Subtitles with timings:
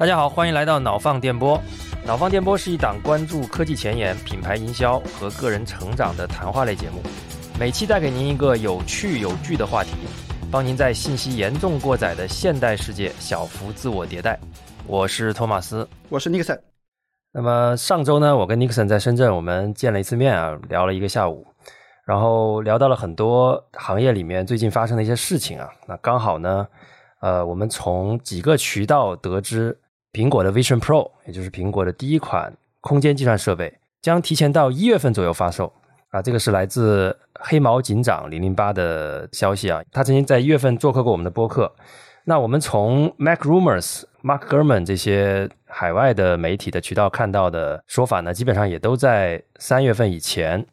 [0.00, 1.60] 大家好，欢迎来到脑放电波。
[2.06, 7.02] 脑放电波是一档关注科技前沿、品牌营销和个人成长的谈话类节目，
[7.58, 9.90] 每期带给您一个有趣有据的话题，
[10.50, 14.40] 帮您在信息严重过载的现代世界小幅自我迭代。
[14.86, 16.58] 我是托马斯，我是尼克森。
[17.30, 21.46] 那么上周呢，我跟尼克森在深圳，我们见了一次面啊，聊了一个下午，
[22.06, 25.68] 然后聊到了很多行业里面最近发生的一些事情啊。
[25.86, 26.66] 那刚好呢，
[27.20, 29.78] 呃，我们从几个渠道得知。
[30.12, 35.72] 苹果的 Vision Pro，也就是苹果的第一款空间计算设备，将提前到一月份左右发售。
[36.10, 39.80] 啊，这个是来自黑毛警长零零八的消息啊。
[39.92, 41.72] 他曾经在一月份做客过我们的播客。
[42.24, 50.66] 那我们从 Mac Rumors、Mark Gurman 这些海外的媒体的渠道看到的说法呢，基本上也都在三月份以前，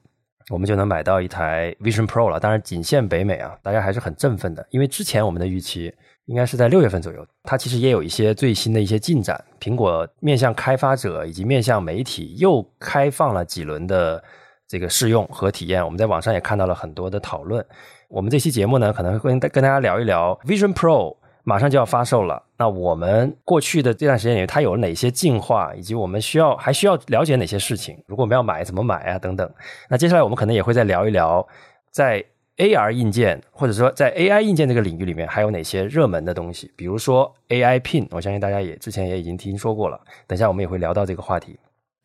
[0.50, 2.40] 我们就能买到一台 Vision Pro 了。
[2.40, 5.94] 当然，仅限北美啊，大家还是很振奋的，因为之前我们的预期。
[6.27, 9.44] 应该是在六月份左右，它其实也有一些最新的一些进展。
[9.61, 14.22] 苹果面向开发者以及面向媒体又开放了几轮的
[14.67, 17.66] 这个试用和体验，我们在网上也看到了很多的讨论。
[18.09, 22.44] 我们这期节目呢，可能会跟大家聊一聊 Vision Pro 马上就要发售了。
[22.58, 27.98] 那我们过去的这段时间里，它有哪些进化，以及我们需要还需要了解哪些事情？
[28.05, 29.17] 如果我们要买，怎么买啊？
[29.17, 29.50] 等等。
[29.89, 31.48] 那接下来我们可能也会再聊一聊
[31.89, 32.22] 在。
[32.58, 36.72] AR 硬件，或者说在 AI 硬件这个领域里面，还有哪些热门的东西？
[36.75, 40.02] 比如说 AI Pin，我相信大家也之前也已经听说过了。
[40.25, 41.58] 等一下我们也会聊到这个话题。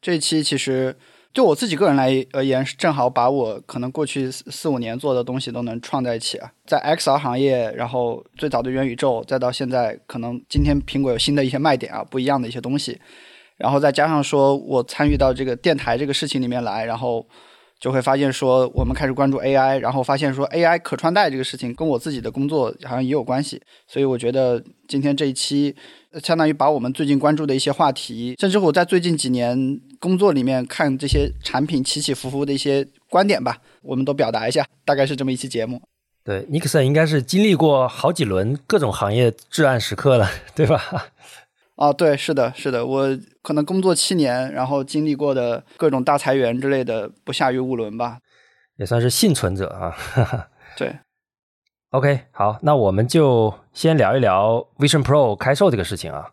[0.02, 0.94] 这期其实
[1.32, 6.52] 就我自己个人来而言，是正好把我可能过去四五年做的东西都能串在一起啊。
[6.66, 13.00] 在 XR 行业，然后最早的元宇宙，再到现在可能今天苹果有新的一些卖点啊，不一样的一些东西，
[13.56, 17.26] 然后再加上说我参与到这个电台这个事情里面来，然后。
[17.82, 25.74] 就会发现说，我们开始关注 AI，然后发现说 AI 可穿戴这个事情跟我自己的工作好像也有关系，所以我觉得今天这一期
[26.22, 35.82] 相当于把我们最近关注的一些话题，甚至我在最近几年工作里面看这些产品起起伏伏的一些观点吧，我们都表达一下，大概是这么一期节目。
[36.22, 41.08] 对，尼克森应该是经历过好几轮各种行业至暗时刻了，对吧？
[41.76, 48.18] 啊，对，是的，是的，我可能工作七年，然后经历过的各种大裁员之类的，不下于五轮吧，
[48.76, 49.96] 也算是幸存者啊。
[50.76, 50.94] 对
[51.90, 56.28] ，OK，好，那我们就先聊一聊 Vision Pro 开售这个事情啊。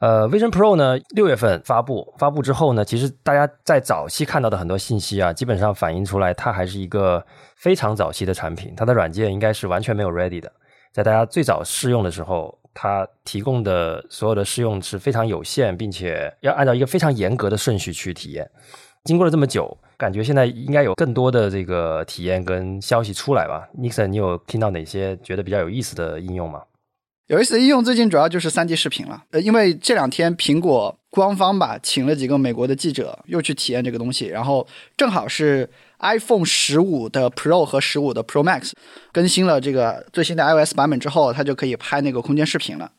[0.00, 7.22] 呃，Vision Pro 呢，六月份发布，发布之后呢，其实大家在早期看到的很多信息啊，基本上反映出来，它还是一个
[7.56, 10.50] 非常早期的产品，它的软件应该是完全没有 ready 的，
[10.92, 12.57] 在大家最早试用的时候。
[12.74, 18.50] 它提供的所有的试用是非常有限，并且要按照一个非常严格的顺序去体验。
[19.04, 26.62] 经过了这么久，感觉现在应该有更多的这个体验跟消息出来吧？Nixon，你有听到哪些觉得比较有意思的应用吗？
[27.26, 29.24] 有意思的应用最近主要就是三 D 视频了。
[29.30, 35.68] 呃，因为这两天苹果官方吧请了几个美国的记者又去体验这个东西，然后正好是。
[36.00, 38.72] iPhone 十五的 Pro 和十五的 Pro Max
[39.12, 42.92] 更新了这个最新的 iOS 版本之后，它就可以拍那个空间视频了。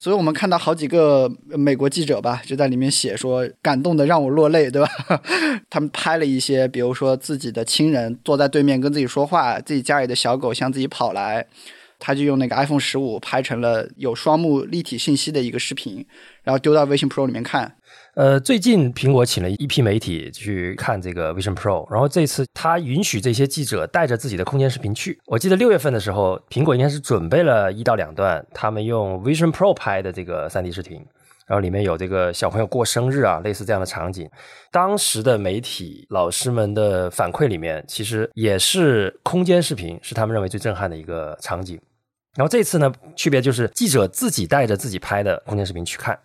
[0.00, 4.88] 所以我们看到好几个美国记者吧，就在里面写说感动的让我落泪，对吧？
[5.68, 11.44] 他们拍了一些，比如说自己的亲人坐在对面跟自己说话，自己家里的小狗向自己跑来，
[11.98, 16.06] 他就用那个 iPhone 十五拍成了有双目立体信息的一个视频，
[16.44, 17.74] 然后丢到微信 Pro 里面看。
[18.18, 25.16] 呃，最近苹果请了一批媒体去看这个 Vision Pro，然后这次他允许这些记者带着自己的空间视频去。
[25.26, 30.96] 我记得六月份的时候，苹果应该是准备了一到两段他们用 Vision Pro 拍的这个 3D 视频，
[31.46, 34.28] 然后里面有这个小朋友过生日啊，类似这样的场景。
[34.72, 41.80] 当时的媒体老师们的反馈里面，其实也是空间视频是他们认为最震撼的一个场景。
[42.34, 46.18] 然后这次呢，区别就是记者自己带着自己拍的空间视频去看。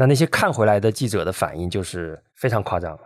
[0.00, 2.98] 那那些看回来的记者的反应就是非常夸张，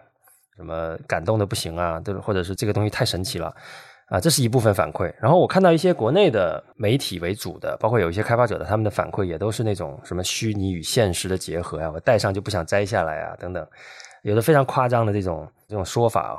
[0.56, 3.52] 什么感动的不行啊，都或者是这个东西太神奇了
[4.10, 5.12] 啊，这是一部分反馈。
[5.20, 13.66] 然后我看到一些国内的媒体为主的，包括有一些开发者的，他们的反馈也都是那种什么虚拟与现实的结合呀，我戴上就不想摘下来啊，等等，
[14.22, 16.38] 有的非常夸张的这种这种说法啊。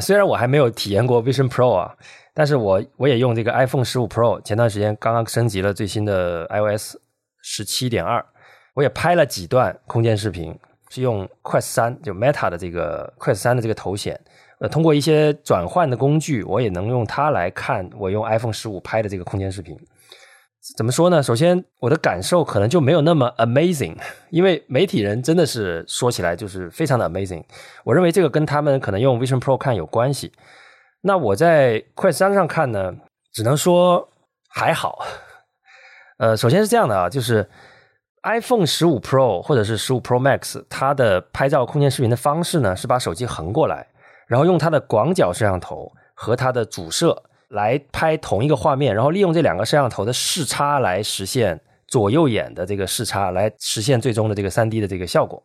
[0.00, 1.94] 虽然我还没有体验过 Vision Pro 啊，
[2.34, 6.96] 但是我我也用这个 iPhone 十五 Pro，前段时间刚刚升级了最新的 iOS
[7.42, 8.26] 十七点二。
[8.74, 10.56] 我也拍了几段空间视频，
[10.90, 14.20] 是用 Quest 三，就 Meta 的这个 Quest 三的这个头显，
[14.58, 19.78] 呃，通过一些转换的工具，我也能用它来看我用 iPhone 十五拍的这个空间视频。
[20.76, 21.22] 怎么说呢？
[21.22, 23.96] 首先，我的感受可能就没有那么 amazing，
[24.30, 27.44] 因为媒体人真的是说起来就是非常的 amazing。
[27.84, 30.32] 我认为这个跟他们可能用 Vision Pro 看有关系。
[31.02, 32.92] 那我在 Quest 三上看呢，
[33.32, 34.08] 只能说
[34.48, 35.04] 还好。
[36.18, 37.48] 呃，首先是这样的啊，就是。
[38.24, 43.86] iPhone 十五 Pro 或者是十五 Pro Max，它的拍照空间视频的方式呢，是把手机横过来，
[44.26, 55.42] 然后用它的广角摄像头和它的主摄来拍同一个画面，然后利用这两个摄像头的视差来实现左右眼的这个视差，来实现最终的这个三 D 的这个效果。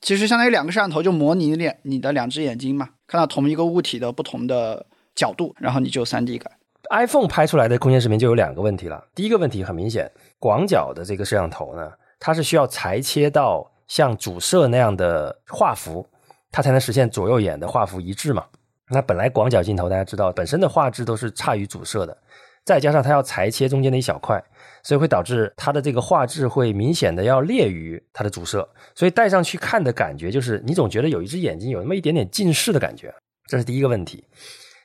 [0.00, 4.86] 其实相当于两个摄像头就模拟脸你的两只眼睛嘛，看到同一个物体的不同的
[5.16, 6.52] 角度，然后你就三 D 感。
[6.90, 9.04] iPhone 拍出来的空间视频就有两个问题了。
[9.14, 11.90] 第一个问题很明显，广角的这个摄像头呢，
[12.20, 16.06] 它是需要裁切到像主摄那样的画幅，
[16.52, 18.44] 它才能实现左右眼的画幅一致嘛。
[18.90, 22.16] 那本来广角镜头大家知道，本身的画质都是差于主摄的，
[22.64, 24.42] 再加上它要裁切中间的一小块，
[24.82, 33.14] 所以会导致它的这个画质会明显的要劣于它的主摄，所以戴上去看的感觉就是你总觉得有一只眼睛有那么一点点近视的感觉，
[33.46, 34.24] 这是第一个问题。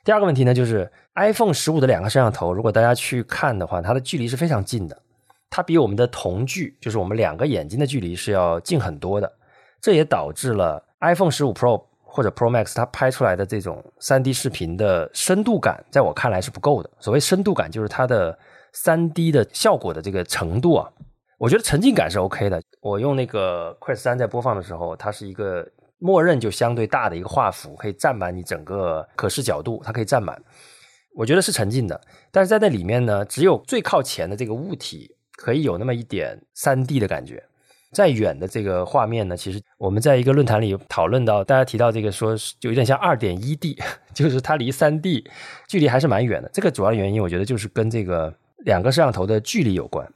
[0.04, 4.96] 第二个问题呢，就是 iPhone 十五的两个摄像头，如果大家去看的话，它的距离是非常近的，
[5.50, 9.32] 它比我们的瞳距，就是我们两个眼睛的距离是要近很多的。
[9.80, 16.90] 这也导致了 iPhone 十五 Pro 或者 Pro Max 它拍出来的这种三 D 视频的深度感，在我看来是不够的。
[16.98, 18.38] 所谓深度感，就是它的
[18.72, 20.90] 三 D 的效果的这个程度啊，
[21.38, 22.60] 我觉得沉浸感是 OK 的。
[22.80, 25.66] 我用那个 Quest 三在播放的时候，它是一个。
[25.98, 30.38] 默认就相对大的一个画幅，可以占满你整个可视角度，它可以占满。
[31.14, 31.98] 我觉得是沉浸的，
[32.30, 37.42] 但是在那里面呢，只有最靠前的这个物体可以有那么一点三 D 的感觉。
[37.92, 43.78] 再远的这个画面呢，其实我们在一个论坛里讨论到，大家提到这个说就有点像二点一 D，
[44.12, 45.24] 就是它离三 D
[45.66, 46.50] 距离还是蛮远的。
[46.52, 48.34] 这个主要原因，我觉得就是跟这个
[48.64, 50.06] 两个摄像头的距离有关。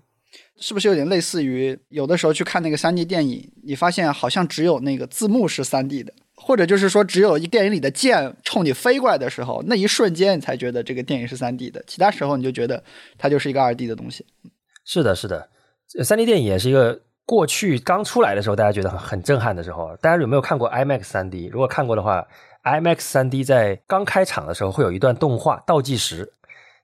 [0.58, 12.84] 是不是有点类似于有的时候去看那个三 D 电影，你发现好像只有那个字幕是三 D 的，或者就是说只有一电影里的剑冲你飞过来的时候，那一瞬间你才觉得这个电影是三 D 的，其他时候你就觉得
[13.16, 14.26] 它就是一个二 D 的东西。
[14.92, 15.48] 是的，是的，
[16.02, 19.96] 三 D 电影也是一个过去刚出来的时候大家觉得很很震撼的时候。
[20.00, 21.46] 大家有没有看过 IMAX 三 D？
[21.46, 22.26] 如果看过的话
[22.64, 26.28] ，IMAX 三 D 在刚开场的时候会有一段动画倒计时。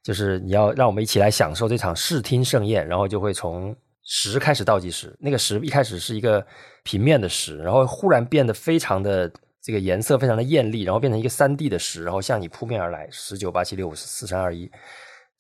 [0.05, 3.75] 就是你要让我们一起来享受这场视听盛宴，然后就会从
[4.05, 5.13] 十开始倒计时。
[5.19, 6.47] 那个十一开始是一个
[6.85, 9.29] 平面的十，然后忽然变得非常的
[9.61, 13.09] 这个颜色非常的艳丽，然后变成一个三 D 的十，然后向你扑面而来。
[13.11, 14.71] 十九八七六五四四三二一，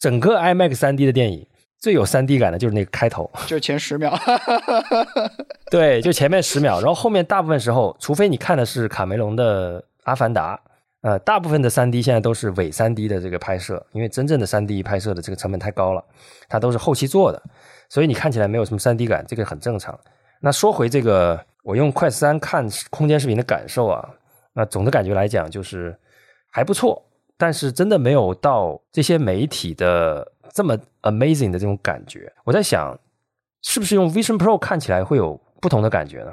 [0.01, 1.47] 整个 IMAX 三 D 的电影
[1.79, 4.19] 最有三 D 感的就是那个开头， 就前十秒。
[5.71, 10.57] 对，就前面十秒，然后后面大部分时候，除非你看的是卡梅隆的《阿凡达》。
[11.03, 16.05] 呃，大部分的三 D 现在都是伪三 D 的这个拍摄，因为真正的三 D 拍摄的这个成本太高了，
[16.49, 17.41] 它都是后期做的，
[17.89, 19.97] 所以你看起来没有什么三 D 感，这个很正常。
[20.41, 24.09] 那说回这个，我用快三看空间视频的感受啊，
[24.53, 25.97] 那总的感觉来讲就是
[26.51, 27.01] 还不错，
[27.37, 32.33] 但是真的没有到这些媒体的这么 amazing 的这种感觉。
[32.45, 32.99] 我在想，
[33.63, 36.33] 是不是用 Vision Pro 看起来会有不同的感觉呢？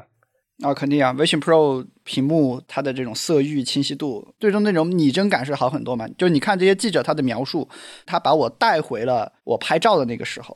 [0.61, 6.07] 啊，肯定啊，Vision Pro 屏幕它的这种色域清晰度，最终那种拟真感是好很多嘛。
[6.17, 7.67] 就你看这些记者他的描述，
[8.05, 10.55] 他把我带回了我拍照的那个时候，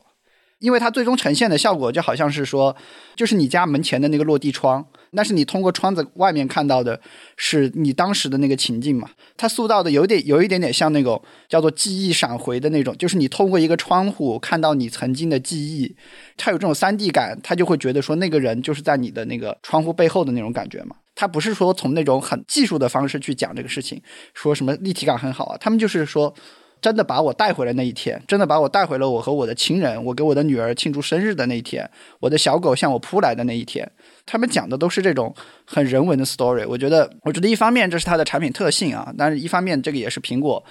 [0.59, 2.75] 因为它最终呈现的效果就好像是说，
[3.15, 6.99] 就是你家门前的那个落地窗，但是你通过窗子外面看到的
[7.35, 9.09] 是你当时的那个情境嘛。
[9.35, 15.95] 它塑造的有点有一点点像那种叫做记忆闪回的那种，就是你通过一个窗户看到你曾经的记忆。
[16.35, 20.95] 他有这种三 D 感，他就会觉得说那个人就是在你的那个窗户背后的那种感觉嘛。
[21.15, 23.99] 他不是说从那种很技术的方式去讲这个事情，
[24.35, 25.57] 说什么立体感很好啊。
[25.59, 26.31] 他们就是说，
[26.79, 31.89] 真的把我带回了那一天，真的把我带回了我和我的亲人，我给我的女儿庆祝生日的那一天，
[32.19, 33.91] 我的小狗向我扑来的那一天。
[34.27, 35.33] 他们讲的都是这种
[35.65, 36.63] 很人文的 story。
[36.67, 40.63] 我觉得，我觉得一方面这是它的产品特性啊，但是一方面这个也是苹果。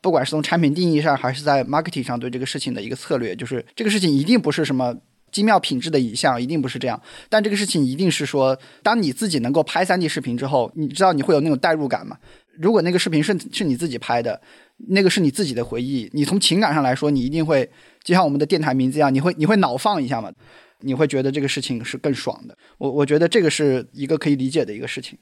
[0.00, 4.96] 不管是从产品定义上，还是在 marketing 上对这个事情的一个策略，就是这个事情一定不是什么。
[5.32, 12.16] 精妙品质的影像一定不是这样，但这个事情一定是说，当你自己能够拍三 D 视频之后，你知道你会有那种代入感吗？
[12.58, 14.40] 如果那个视频是是你自己拍的，
[14.88, 17.70] 那个是你自己的回忆，你从情感上来说，你一定会
[18.02, 20.32] 就像我们的电台名字一样，你会你会脑放一下嘛？
[20.80, 22.56] 你会觉得这个事情是更爽的。
[22.78, 25.18] 我我觉得这个是一个可以理解的一个事情。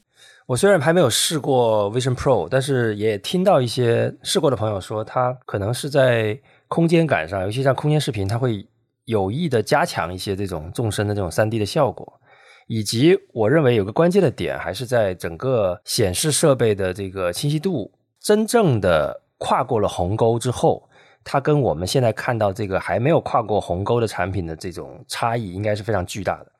[0.47, 8.67] 我虽然还没有试过 Vision Pro，但是也听到一些试过的朋友说，它可能是在空间感上，尤其像空间视频，它会。
[9.05, 12.21] 有意的加强一些这种纵深的这种三 D 的效果，
[12.67, 20.87] 以及我认为有个关键的点还是在整个显示设备的这个清晰度，真正的跨过了鸿沟之后，
[21.23, 26.51] 它跟我们现在看到这个还没有跨过鸿沟的产品的这种差异，应该是非常巨大的。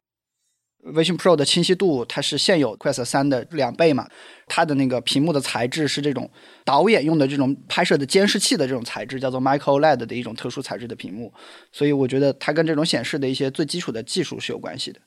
[0.94, 4.08] Vision Pro 的清晰度它是现有 Quest 三的两倍嘛，
[4.48, 6.30] 它的那个屏幕的材质是这种
[6.64, 11.34] 导演用的这种拍摄的监视器的这种材质，叫做 Micro LED 的一种特殊材质的屏幕，
[11.74, 15.02] 所以我觉得它跟这种显示的一些最基础的技术是有关系的。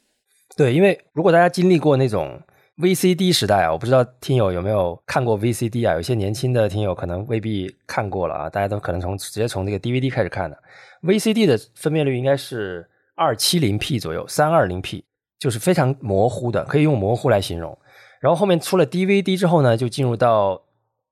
[0.59, 2.39] 对，因为如果大家经历过那种
[2.79, 10.57] VCD 时代啊，我不知道听友有没有看过 VCD 啊，有些年轻的听友可能未必看过了啊，大家都可能从直接从这个 DVD 开始看的。
[11.03, 15.05] VCD 的分辨率应该是二七零 P 左右，三二零 P。
[15.39, 17.77] 就是非常模糊的，可以用模糊来形容。
[18.21, 20.63] 然后后面出了 DVD 之后呢，就进入到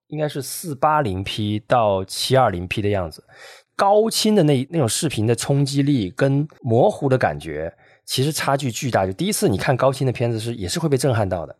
[0.06, 3.24] 应该是四八零 P 到七二零 P 的样子。
[3.74, 7.74] 高清的那那种视频的冲击力跟模糊的感觉，
[8.10, 9.06] 其实差距巨大。
[9.06, 11.54] 就第一次你看高清的片子是也是会被震撼到的。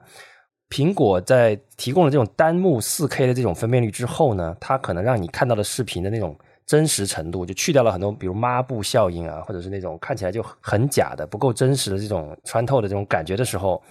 [0.69, 6.37] 苹果在提供了这种单目四 K 的这种分辨率之后呢，它可能让你看到的视频的那种。
[6.67, 13.83] 真实程度就去掉了很多，比如抹布效应啊，或者是那种看起来就很假的、不够真实的这种穿透的这种感觉的时候，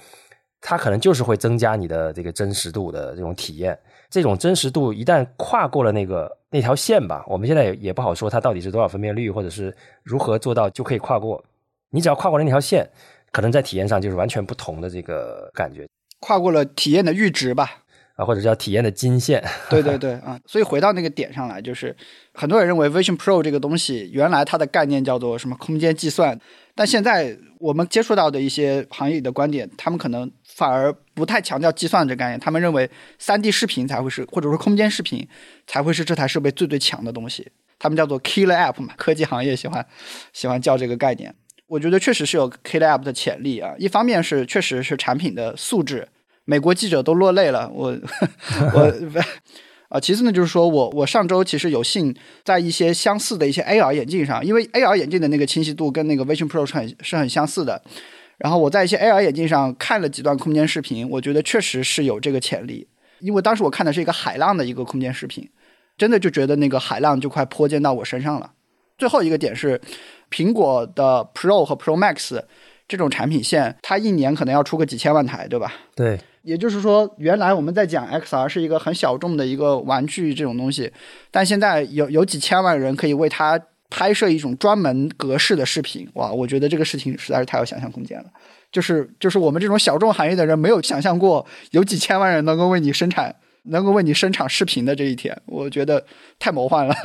[0.62, 3.78] 它可能就是会增加你的这个真实度的这种体验。
[4.10, 11.44] 这种真实度一旦跨过了那个那条线吧，我们现在也也不好说它到底是多少分辨率，或者是如何做到就可以跨过。
[11.92, 12.90] 你只要跨过了那条线，
[13.32, 15.88] 可能在体验上就是完全不同的这个感觉。
[16.20, 17.84] 跨过了体验的阈值吧。
[18.16, 21.96] 啊，或者叫体验的金线，对对对啊，所以回到那个点上来，就是
[22.34, 26.38] 很多人认为 Vision Pro 这个东西原来它的概念叫做什么空间计算，
[26.76, 35.26] 但现在我们接触到的一些行业里的观点，他们可能反而不太强调计算这概念，他们认为三 D 视频才会是，或者说空间视频
[35.66, 39.86] 才会是这台设备最最强的东西，他们叫做 Killer App 嘛，科技行业喜欢
[40.34, 41.34] 喜欢叫这个概念，
[41.70, 46.08] 我觉得确实是有 Killer App 的潜力啊，一方面是确实是产品的素质。
[46.46, 47.96] 美国记者都落泪了，我
[48.74, 48.94] 我
[49.90, 57.80] 啊，其次呢，就是说我我上周其实有幸在一些相似的一些 AR 眼镜上，因为 AR 眼镜的那个清晰度跟那个 Vision Pro 是很是很相似的，
[58.40, 62.88] 然后我在一些 AR 眼镜上看了几段空间视频，我觉得确实是有这个潜力，
[63.20, 65.48] 因为当时我看的是一个海浪的一个空间视频，
[65.98, 68.54] 真的就觉得那个海浪就快泼溅到我身上了。
[69.00, 69.82] 最后一个点是，
[70.30, 72.40] 苹果的 Pro 和 Pro Max
[72.88, 75.74] 这种产品线，它一年可能要出个几千万台，对吧？
[75.96, 76.20] 对。
[76.42, 80.92] 也就是说，原来我们在讲 XR 是一个很小众的一个玩具这种东西，
[81.30, 86.32] 但现在有有几千万人可以为它拍摄一种专门格式的视频，哇！
[86.32, 88.26] 我觉得这个事情实在是太有想象空间了。
[88.72, 96.06] 就是就是我们这种小众行业的人没有想象过有几千万人能够为你生产，能够为你生产视频的这一天，我觉得
[96.40, 96.96] 太魔幻了。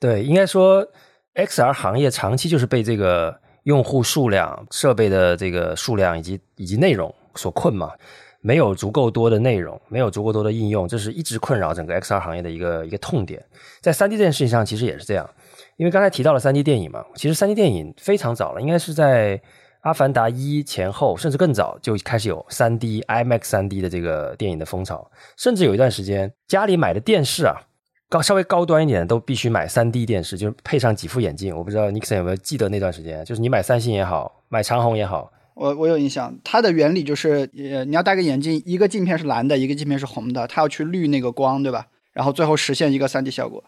[0.00, 0.86] 对，应该说
[1.34, 7.14] XR 行业长期就是被这个用户数量、设备的这个数量以及以及内容。
[7.38, 7.92] 所困嘛，
[8.40, 13.44] 没有足够多的内容，没有足够多的应用，这是一直困扰整个 XR 行业的一个一个痛点。
[13.82, 15.28] 在三 D 这件事情上，其实也是这样。
[15.76, 19.36] 因为刚才提到了三 D 电影嘛，其实三 D 电影非常早了，应该是在
[19.82, 25.10] 《阿凡达一》前后，甚至更早就开始有三 D IMAX 三 D 的这个电影的风潮。
[25.36, 27.60] 甚至有一段时间，家里买的电视啊，
[28.08, 31.56] 高稍微高端一点的都必须买三 D 电视，就是配上几副眼镜。
[31.56, 35.32] 我不知道 Nixon 有没有记得那段时间，就是你买三星也好，买长虹也好。
[35.54, 41.86] 我我有印象，它的原理就是，呃，你要戴个眼镜，一个镜片是蓝的，一个镜片是红的，它要去滤那个光，对吧？
[42.12, 43.64] 然后最后实现一个三 D 效果。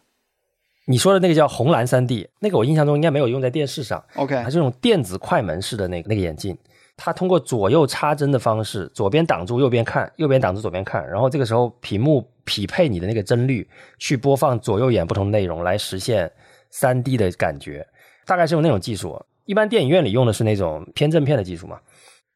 [0.84, 4.02] 你说的那个叫红蓝三 D，那个我印象中应该没有用在电视上。
[4.14, 6.56] OK，它是这种电子快门式的那个那个眼镜，
[7.00, 13.66] 它通过左右插针的方式，左边挡住右边看，右边挡住左边看，然后这个时候屏幕匹配你的那个帧率，
[13.98, 16.30] 去播放左右眼不同内容，来实现
[16.70, 17.86] 三 D 的感觉，
[18.26, 19.24] 大概是用那种技术。
[19.44, 21.78] 一般电影院里用的是那种偏正片的技术嘛，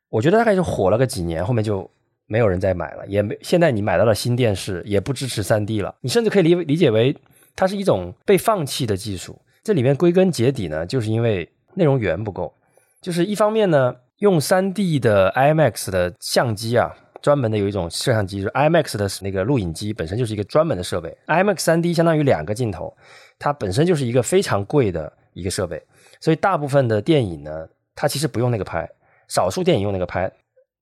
[0.09, 1.91] 我觉得大概就火了个几年，后面就
[2.27, 7.15] 没有人再买了，也没现在你买到了新电视也不支持三 D 了，你甚至可以理理解为
[7.57, 9.43] 它是一种被放弃的技术。
[9.65, 12.55] 这里面归根结底呢，就是因为内容源不够，
[13.01, 22.97] 就是一方面呢，用三 D 的 IMAX 的相机啊，专门的有一种摄像机，就是 IMAX 的那个录影机本身就是一个专门的设备，IMAX 三 D 相当于两个镜头，
[23.37, 25.85] 它本身就是一个非常贵的一个设备。
[26.21, 28.89] 所以大部分的电影呢，它其实不用那个拍，
[29.27, 30.31] 少数电影用那个拍，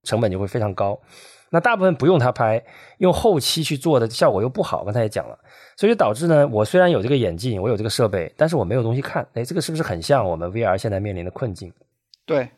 [0.03, 1.01] 成本就会非常高。
[1.49, 2.63] 那大部分不用它拍，
[2.99, 4.85] 用后期去做的效果又不好。
[4.85, 5.39] 刚才也讲了，
[5.79, 9.27] 所以导致呢，我虽然有这个眼镜，我有这个设备，但是我没有东西看。
[9.33, 11.73] 哎，这个是不是很像我们 VR 现在面临的困境？
[12.27, 12.51] 对，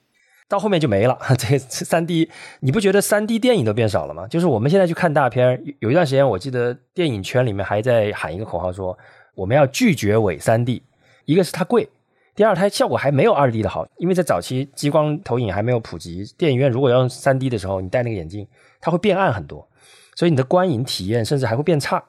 [0.52, 1.18] 到后面就没了。
[1.38, 2.28] 这三 D，
[2.60, 4.26] 你不觉得三 D 电影都变少了吗？
[4.28, 8.96] 就是我们现在去看大片，有一段时间，我记得电影圈里面还在喊一个口号，说
[9.34, 10.82] 我们要拒绝伪三 D，
[11.24, 11.88] 一个是它贵。
[12.34, 18.46] 第二，它效果还没有二 D 的好，因为在早期激光投影还没有普及，电影院如果要用三 D 的时候，你戴那个眼镜，
[18.78, 19.66] 它会变暗很多，
[20.14, 22.04] 所以你的观影体验甚至还会变差。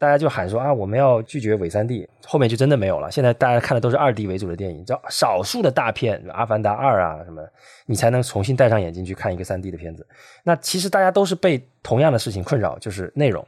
[0.00, 3.10] 大家就喊说啊，我们要拒绝伪三 D，后面就真的没有了。
[3.10, 7.46] 现在大家看的都是二 D 为主的电影，叫少数的大片，《阿凡达二》啊什么，
[7.84, 10.06] 你才能重新戴上眼镜去看一个三 D 的片子。
[10.42, 13.46] 那其实大家都是被同样的事情困扰，就是内容。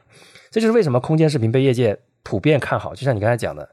[0.51, 2.95] 这就是为什么空间视频被业界普遍看好。
[2.95, 3.67] 就像你刚才讲的，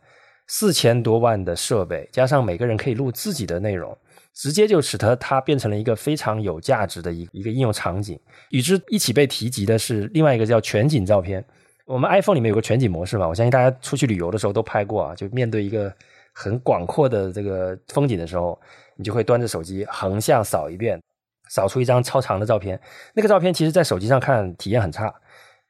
[0.47, 3.97] 四千多万的设备，加上每个人可以录自己的内容，
[4.33, 8.17] 直接就使得它变成了一个非常有价值的一一个应用场景。
[8.51, 11.43] 与之一起被提及的是另外一个叫全景照片。
[11.89, 15.15] 我们 iPhone 里面有个全景模式嘛，我相信大家出去旅游的时候都拍过啊。
[15.15, 15.91] 就面对一个
[16.33, 18.59] 很广阔的这个风景的时候，
[18.95, 21.01] 你就会端着手机横向扫一遍，
[21.49, 22.79] 扫出一张超长的照片。
[23.15, 25.11] 那个照片其实，在手机上看体验很差，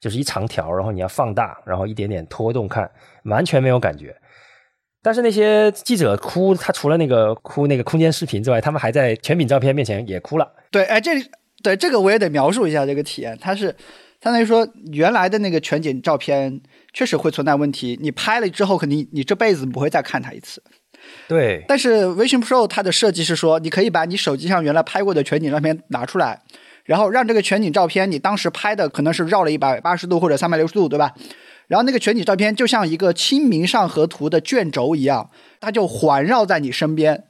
[0.02, 2.92] 就是一长条，然后你要放大，然后一点点拖动看，
[3.24, 4.14] 完全没有感觉。
[5.02, 10.52] 但是那些记者哭，他除了那个哭那个空间视频之外，他们还在全景照片面前也哭了。
[10.70, 11.12] 对，哎，这
[11.64, 13.74] 对这个我也得描述一下这个体验，它是。
[14.22, 16.62] 相当于说，原来的那个全景照片
[16.94, 17.98] 确实会存在问题。
[18.02, 20.62] 你拍了之后，肯定你这辈子不会再看它一次。
[21.28, 21.64] 对。
[21.68, 26.42] 但是 Vision Pro 它的设计是说，你可以把你手机上原来拍过的全景照片拿出来，
[26.84, 31.14] 然后让这个全景照片你当时拍的可能是绕了一百八十度或者三百六十度，对吧？
[31.68, 35.30] 然后那个全景照片就像一个清明上河图的卷轴一样，
[35.62, 37.24] 它就环绕在你身边。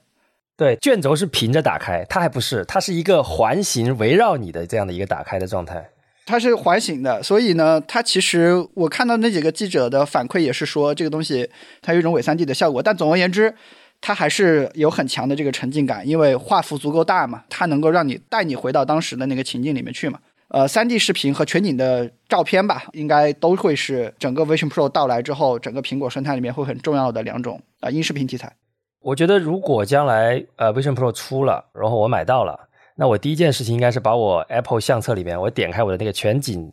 [0.58, 5.90] 对，卷轴是平着打开，它还不是，它是一个环形围绕你的这样的一个打开的状态。
[6.30, 11.50] 它是环形的，所以呢，它其实我看到那几个记者的反馈也是说，这个东西
[11.82, 12.84] 它有一种伪三 D 的效果。
[12.84, 13.52] 但总而言之，
[14.00, 20.20] 它还是有很强的这个沉浸感，因为画幅足够大嘛，它能够让你带你回到当时的那个情境里面去嘛。
[20.50, 28.54] 呃，三 D 视频和全景的照片吧，应该都会是整个 Vision Pro 到来之后，整个苹果生态里面会很重要的两种啊音视频题材。
[29.02, 32.69] 我觉得如果将来呃 Vision Pro 出了，然后我买到了。
[33.00, 36.70] 那我第一件事情应该是把我 Apple 相册里面，我点开我的那个全景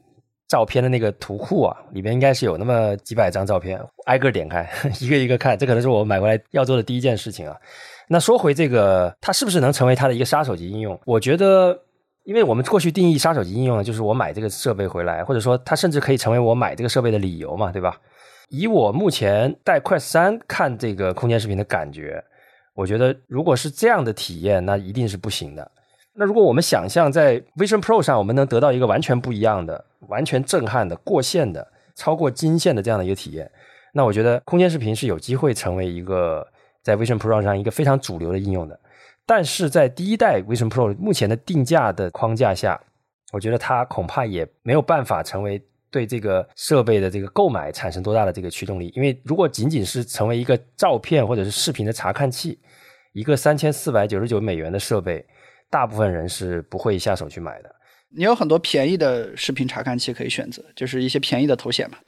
[0.48, 4.68] 照片的那个图库啊，里面应该是有那么几百张照片，挨个点开，
[5.00, 7.56] 一个一个看，这可能是我买回来要做的第一件事情啊。
[8.08, 10.98] 那说回这个，它是不是能成为它的一个杀手级应用？
[11.06, 11.78] 我觉得，
[12.24, 17.96] 因为我们过去定义杀手级应用呢，就是我买这个设备回来，或者说它甚至可以成为我买这个设备的理由嘛，对吧？
[18.48, 22.20] 以我目前带 Quest 三看这个空间视频的感觉，
[22.74, 25.70] 我觉得如果是这样的体验，那一定是不行的。
[26.18, 33.50] 那如果我们想象在 Vision Pro 上，我们能得到一个完全不一样的、完全震撼的、过线的、超过金线的这样的一个体验，
[33.92, 36.46] 那我觉得空间视频是有机会成为一个
[36.82, 38.80] 在 Vision Pro 上一个非常主流的应用的。
[39.26, 42.80] 但是在第一代 Vision Pro 目前的定价的框架下，
[43.32, 48.90] 我觉得它恐怕也没有办法成为对这个设备的这个购买产生多大的这个驱动力。
[48.96, 52.58] 因为如果仅仅是成为一个照片或者是视频的查看器，
[53.12, 55.26] 一个三千四百九十九美元的设备。
[55.70, 57.70] 大部分人是不会下手去买的。
[58.16, 61.98] 你有很多便宜的视频查看器可以选择，就是一些便宜的头显嘛。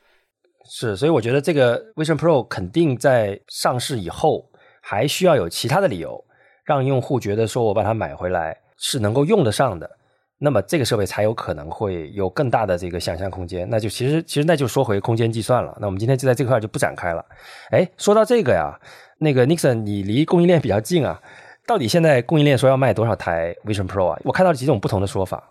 [0.71, 4.49] 是，所以我觉得这个 Vision Pro 肯定在上市以后，
[4.81, 6.25] 还需要有其他的理由，
[6.65, 9.91] 让用户觉得说我把它买回来是能够用得上的，
[10.39, 13.69] 那么这个设备才有可能会有更大的这个想象空间。
[13.69, 15.77] 那就其实其实那就说回空间计算了。
[15.81, 17.25] 那我们今天就在这块就不展开了。
[17.71, 18.79] 哎，说到这个呀，
[19.19, 21.21] 那个 Nixon，你离供应链比较近啊。
[21.69, 24.19] 到底现在供应链说要卖多少台 Vision Pro 啊？
[24.25, 25.51] 我看到了几种不同的说法。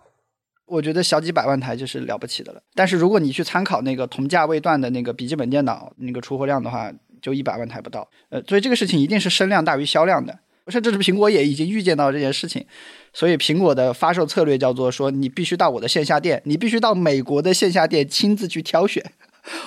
[0.66, 2.60] 我觉得小几百万台就是了不起的了。
[2.74, 8.08] 但是如果你去参考那个同价位段的那个笔记本电脑那个出货量的话，就一百万台不到。
[8.30, 10.36] 呃，所以这个事情一定是声量大于销量的。
[10.66, 12.66] 甚至是苹果也已经预见到这件事情，
[13.12, 19.02] 所以苹果的发售策略叫做说，你必须到我的线下店，你必须到美国的线下店亲自去挑选，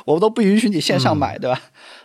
[0.06, 1.60] 我都不允许你线上买，对吧？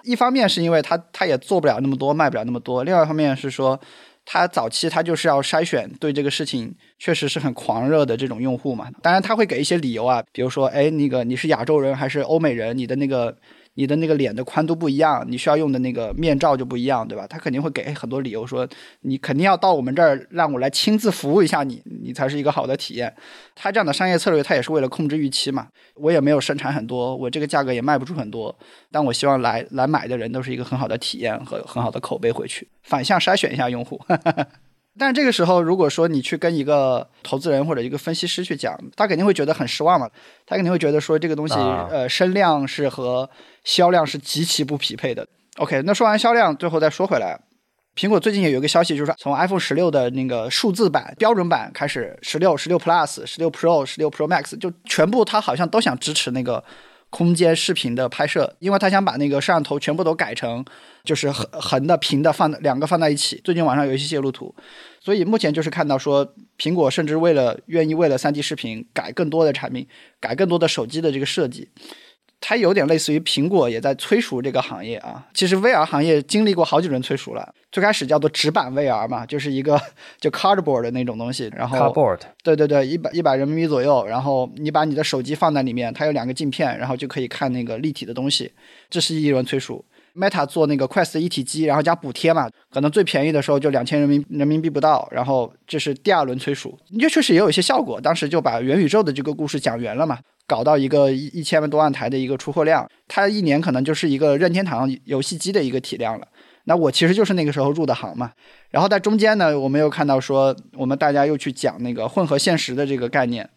[0.05, 3.79] 一方面是因为它它也做不了那么多，卖不了那么多；，另外一方面是说。
[4.27, 13.35] 他早期他就是要筛选对这个事情确实是很狂热的这种用户嘛，当然他会给一些理由啊，比如说，哎，那个你是亚洲人还是欧美人，你的那个。
[13.77, 17.27] 你的那个脸的宽度不一样，你需要用的那个面罩就不一样，对吧？
[17.27, 18.69] 他肯定会给很多理由，说
[19.03, 23.15] 你肯定要到我们这儿，让我来亲自服务一下你，你才是一个好的体验。
[23.55, 25.69] 他这样的商业策略，他也是为了控制预期嘛。
[25.95, 28.55] 我也没有生产很多，我这个价格也卖不出很多，
[28.91, 34.01] 但我希望来来买的人都是一个很好的体验和很好的口碑回去，反向筛选一下用户。
[34.99, 40.09] 但这个时候，如果说你去跟一个投资人或者一个分析师去讲，他肯定会觉得很失望嘛。
[40.47, 43.29] 他肯定会觉得说这个东西，呃，声量是和
[43.65, 45.27] 销量是极其不匹配的。
[45.59, 47.39] OK，那说完销量，最后再说回来，
[47.95, 56.63] 苹果最近也有一个消息，就是从 iPhone 十六的那个数字版标准版开始，十六、十六 Plus、十六 Pro、十六 Pro Max，就全部它好像都想支持那个。
[57.11, 60.65] 空间视频的拍摄，因为他想把那个摄像头全部都改成，
[61.05, 63.41] 就是横横的、平的放两个放在一起。
[63.43, 64.55] 最近网上有一些泄露图，
[65.01, 69.87] 所以目前就是看到说，苹果甚至为了愿意为了三 D 视频改更多的产品，
[70.21, 71.69] 改更多的手机的这个设计。
[72.49, 75.27] 它有点类似于苹果也在催熟这个行业啊。
[75.35, 79.77] 其实 VR 行业经历过好几轮催熟了，最开始叫做纸板 VR 嘛，就是一个
[80.21, 88.53] 就 cardboard 的那种东西，然后 cardboard，对对对，一百一百人民币左右，然后你把你的手机放在里面，它有两个镜片，然后就可以看那个立体的东西，
[88.89, 89.85] 这是一轮催熟。
[90.17, 98.01] Meta 做那个 Quest 一体机，然后加补贴嘛，可能最便宜的时候就两千人民人民币不到，然后这是第二轮催熟，这确实也有一些效果。
[98.01, 106.27] 当时就把元宇宙的这个故事讲圆了嘛，搞到一个一一千万多万台的一个出货量，它一年可能就是一个任天堂游戏机的一个体量了。
[106.65, 108.33] 那我其实就是那个时候入的行嘛，
[108.71, 113.49] 然后在中间呢，我们又看到说，我们大家又去讲那个混合现实的这个概念，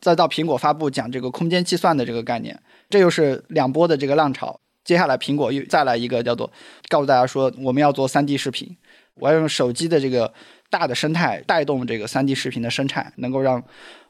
[0.00, 4.58] 再到苹果发布讲这个空间计算的这个概念，这又是两波的这个浪潮。
[4.86, 6.50] 接下来，苹果又再来一个叫做，
[6.88, 8.74] 告诉大家说我们要做 3D 视频，
[9.16, 10.32] 我要用手机的这个
[10.70, 13.62] 大的生态带动这个 3D 视频的生产，能够让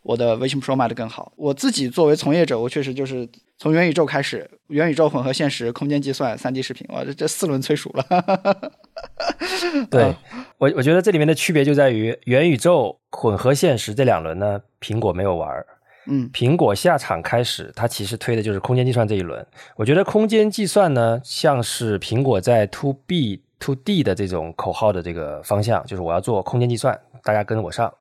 [0.03, 1.33] 我的微信 Pro 卖得更好。
[1.37, 3.27] 我自己作为从业者，我确实就是
[3.59, 8.73] 从元宇宙开始，元宇宙混合现实、空间计算、3D 视频，哇，这这四轮催熟了。
[9.91, 10.15] 对
[10.59, 15.49] 我，我觉得这里面的区别就在于元宇宙、混合现实这两轮呢，苹果没有玩。
[16.07, 19.45] 嗯，苹果下场开始，它其实推的就是空间计算这一轮。
[19.77, 27.93] 我觉得空间计算呢，像是苹果在 To B To D 的这种口号的这个方向，就是我要做空间计算，大家跟我上。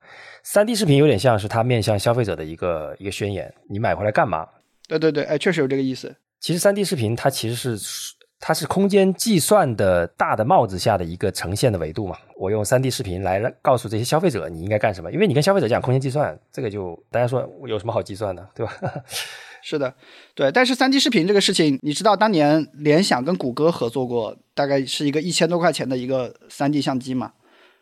[0.42, 4.46] 三 D 视频有点像是它面向消费者的一个一个宣言，你买回来干嘛？
[4.88, 6.14] 对对对，哎，确实有这个意思。
[6.40, 8.15] 其实三 D 视频它其实是。
[8.38, 12.16] 它是空间计算的大的帽子下的一个呈现的维度嘛？
[12.38, 18.72] 我用三 D 视频来告诉这些消费者你应该干什么，因为你跟消费者讲空间计算，这个就大家说有什么好计算的，对吧？
[19.62, 19.92] 是的，
[20.34, 20.52] 对。
[20.52, 27.32] 但是三 D 视频这个事情，你知道当年联想跟谷歌合作过，大概是一个一千多块钱的一个三 D 相机嘛？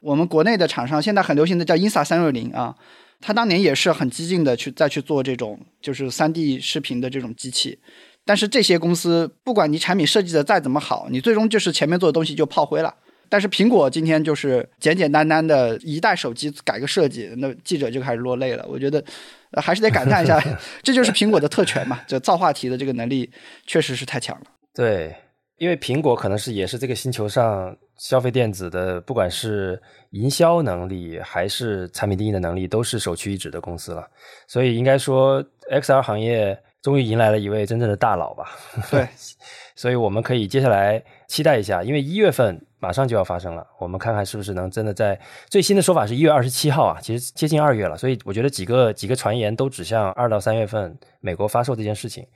[0.01, 2.75] 我们国内的厂商现在很流行的叫 Insa 三六零啊，
[3.21, 7.79] 它当年也是很激进的去再去做这种就是三 D 视频的这种机器。
[8.27, 12.95] 但是这些公司，不管你产品设计的再怎么好，你最终就是前面做的东西就炮灰了。
[13.29, 18.65] 但是苹果今天就是简简单单的一代手机改个设计，那记者就开始落泪了。
[18.69, 19.03] 我觉得
[19.61, 20.41] 还是得感叹一下，
[20.83, 23.31] 这就是苹果的特权嘛，就造话题的这个能力
[23.67, 24.47] 确实是太强了。
[24.75, 25.15] 对，
[25.59, 34.07] 因为苹果可能是也是这个星球上消费电子的，不管是营销能力还是产品定义的能力，都是首屈一指的公司了。
[34.47, 36.59] 所以应该说，XR 行业。
[36.85, 38.51] 终于迎来了一位真正的大佬吧？
[38.92, 39.09] 对，
[39.75, 45.18] 所以我们可以接下来期待一下，因为一月份马上就要发生了，我们看看是不是能真的在
[45.49, 52.27] 最新的说法是一月二十七号啊，其实接近二月了，所以我觉得几个几个传言都指向二到三月份美国发售这件事情。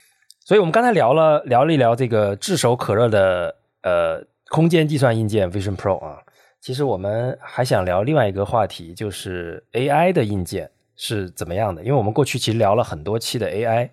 [0.43, 6.17] 所以我们刚才聊了聊了一聊这个炙手可热的呃空间计算硬件 Vision Pro 啊，
[6.59, 11.83] 其实我们还想聊另外一个话题，就是 AI 的硬件是怎么样的？
[11.83, 13.91] 因为我们过去其实聊了很多期的 AI。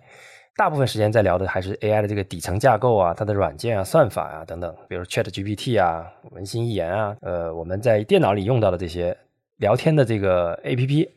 [0.57, 9.15] 大部分时间在聊的还是 AI 的这个底层架构啊，它的软件啊、算法啊等等，比如 Chat GPT 啊、文心一言啊，呃，我们在电脑里用到的这些
[9.57, 11.09] 聊天的这个 APP。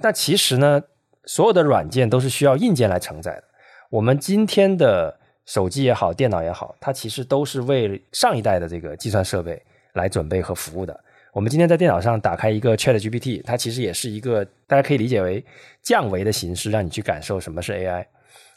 [0.00, 0.80] 但其实呢，
[1.24, 3.44] 所有的软件都是需要硬件来承载的。
[3.90, 9.60] 我们今天的手机也好，电脑也好，它其实都是为上一代的这个计算设备
[9.94, 10.98] 来准备和服务的。
[11.32, 15.44] 我们今天在电脑上打开一个 Chat GPT，它其实也是一个大家可以理解为
[15.82, 18.06] 降维的形式，让你去感受什么是 AI。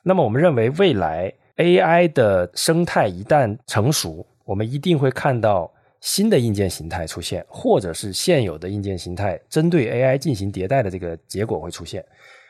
[0.03, 12.03] 那么我们认为，未来 AI 的生态一旦成熟，我们一定会看到新的硬件形态出现，或者是现有的硬件形态针对 AI 进行迭代的这个结果会出现。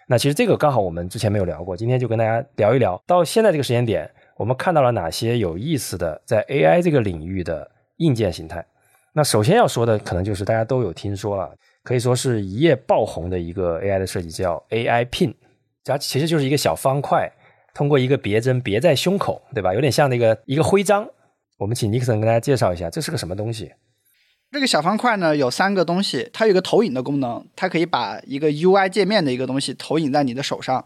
[0.08, 3.00] 那其实这个刚好我们之前没有聊过，今天就跟大家聊一聊。
[3.06, 8.66] 到现在这个时间点，我们看到了哪些有意思的在 AI 这个领域的硬件形态？
[9.13, 15.32] 那首先要说的，可能就是大家都有听说了，可以说是一夜爆红的一个 AI 的设计，叫 AI Pin，
[15.86, 17.32] 它其实就是一个小方块。
[17.73, 19.73] 通过一个别针别在胸口，对吧？
[19.73, 21.07] 有点像那个一个徽章。
[21.57, 23.71] 我们请尼克森跟大家介绍一下，这是个什么东西？
[24.51, 30.86] 这个小方块呢，有三个东西，它有一个投影的功能，它可以把一个 UI 界面的一个东西投影在你的手上，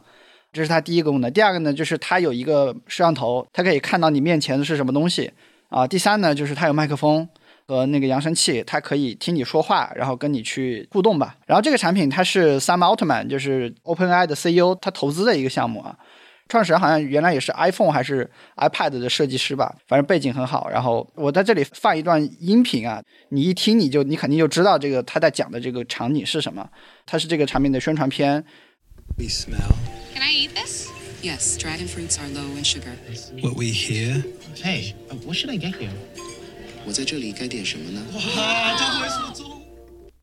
[0.54, 1.32] 这是它第一个功能。
[1.34, 5.32] 第二个呢，就是它有一个摄像头，它可以看到你面前的是什么东西
[5.70, 5.86] 啊。
[5.86, 7.28] 第三呢，就是它有麦克风
[7.68, 11.36] 和那个扬声器，它可以听你说话，然后跟你去互动吧。
[11.46, 15.98] 然后这个产品它是 Sam Altman，就是 OpenAI 的 CEO，他投资的一个项目啊。
[16.50, 20.70] 创始人好像原来也是 iPhone 还是 iPad 的设计师吧，反正背景很好。
[20.70, 26.68] 然后我在这里放一段音频啊，你一听你就你肯定就知道这个他在讲的这个场景是什么。
[27.06, 28.44] 他是这个产品的宣传片。
[29.18, 29.76] We smell.
[30.14, 30.90] Can I eat this?
[31.22, 32.92] Yes, dragon fruits are low in sugar.
[33.42, 34.24] What we hear.
[34.56, 34.94] Hey,
[35.26, 35.90] what should I get you?
[36.86, 38.02] 我在这里该点什么呢？
[38.14, 39.57] 哇，这会是中。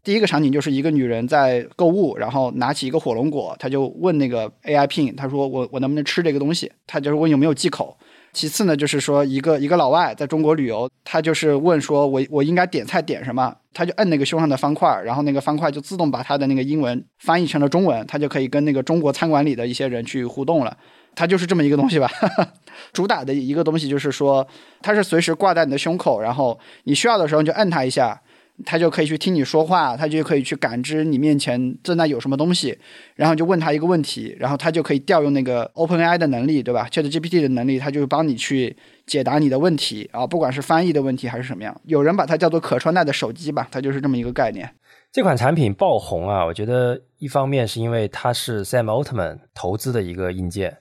[0.04, 6.70] 第一个场景就是一个女人在购物，然后拿起一个火龙果，她就问那个 AI Pin，她说我我能不能吃这个东西？
[6.86, 7.96] 她就是问有没有忌口，
[8.34, 20.76] 其次呢，就是说一个一个老外在中国旅游，他就是问说我我应该点菜点什么，他就摁那个胸上的方块，然后那个方块就自动把他的那个英文翻译成了中文，他就可以跟那个中国餐馆里的一些人去互动了。
[21.16, 22.10] 它就是这么一个东西吧，
[22.92, 24.46] 主打的一个东西就是说，
[24.82, 28.20] 它是随时挂在你的胸口，然后你需要的时候你就摁它一下。
[28.64, 32.78] 他就可以去听你说话，他就可以去感知你面前正在有什么东西，
[33.16, 41.80] 然后就问他一个问题，然后他就可以调用那个 OpenAI 的能力，对吧？ChatGPT 的能力，他就帮你去解答你的问题啊，不管是翻译的问题还是什么样。
[41.84, 44.72] 有人把它叫做可穿戴的手机吧，它就是这么一个概念。
[45.10, 50.78] 这款产品爆红啊，我觉得一方面是因为它是 Sam Altman 投资的一个硬件，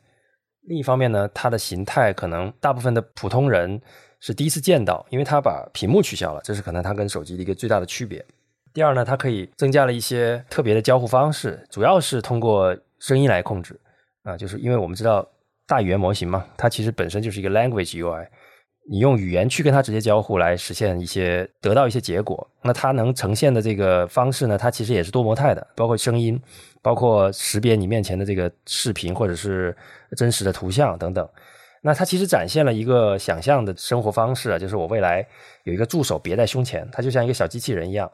[0.68, 3.82] 另一方面呢，它的形态可能大部分的普通人。
[4.26, 8.26] 是第一次见到，因为它把屏幕取消了，这是可能它跟手机的一个最大的区别。
[8.74, 13.78] 第二呢，它可以增加了一些特别的交互方式，主要是通过声音来控制
[14.24, 15.28] 啊，就是因为我们知道
[15.68, 18.26] 大语言模型嘛，它其实本身就是一个 language UI，
[18.90, 22.50] 你用语言去跟它直接交互来实现一些得到一些结果。
[22.62, 26.42] 那它能呈现的这个方式呢，它其实也是多模态的，包括声音，
[26.82, 29.76] 包括识别你面前的这个视频或者是
[30.16, 31.28] 真实的图像等等。
[31.86, 35.28] 那它其实展现了一个想象的生活方式啊，就是我未来
[35.66, 38.10] 有一个助手别在胸前，它就像一个小机器人一样，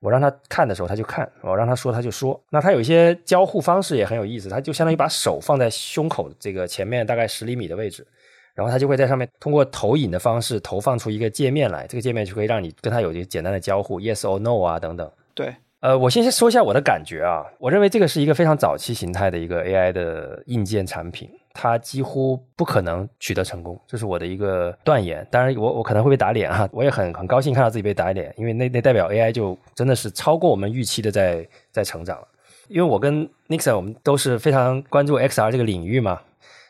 [0.00, 2.38] 我让它看的时候它就看，我让它说它就说。
[2.50, 8.06] 那它有一些交互方式也很有意思，它就相当于把手放在胸口这个前面大概十厘米的位置，
[8.54, 15.10] 然后它就会在上面通过投影的方式投放出一个界面来，这个界面就可以让你跟它有一个简单的交互，yes or no 啊等等。
[15.34, 15.54] 对，
[15.84, 21.28] 呃，我先说一下我的感觉啊，我认为这个是一个非常早期形态的一个 AI 的硬件产品。
[21.52, 25.24] 它几乎不可能取得成功，这是我的一个断言。
[25.30, 32.26] 当然，我我可能会被打脸哈，我也很很高兴看到自己被打脸，因为那那代表 AI 就真的是超过我们预期的在在成长了。
[32.68, 36.18] 因为我跟 Nixon 我们都是非常关注 XR 这个领域嘛，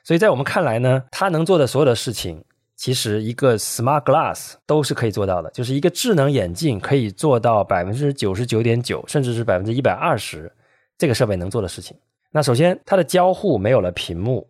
[0.02, 2.44] 所以在我们看来呢，它能做的所有的事情，
[2.76, 10.50] 其实一个 Smart Glass 都是可以做到的，就是一个智能眼镜可以做到百分之九十九点九，甚至是百分之一百二十，
[10.98, 11.96] 这个设备能做的事情。
[12.32, 14.48] 那首先，它的交互没有了屏幕。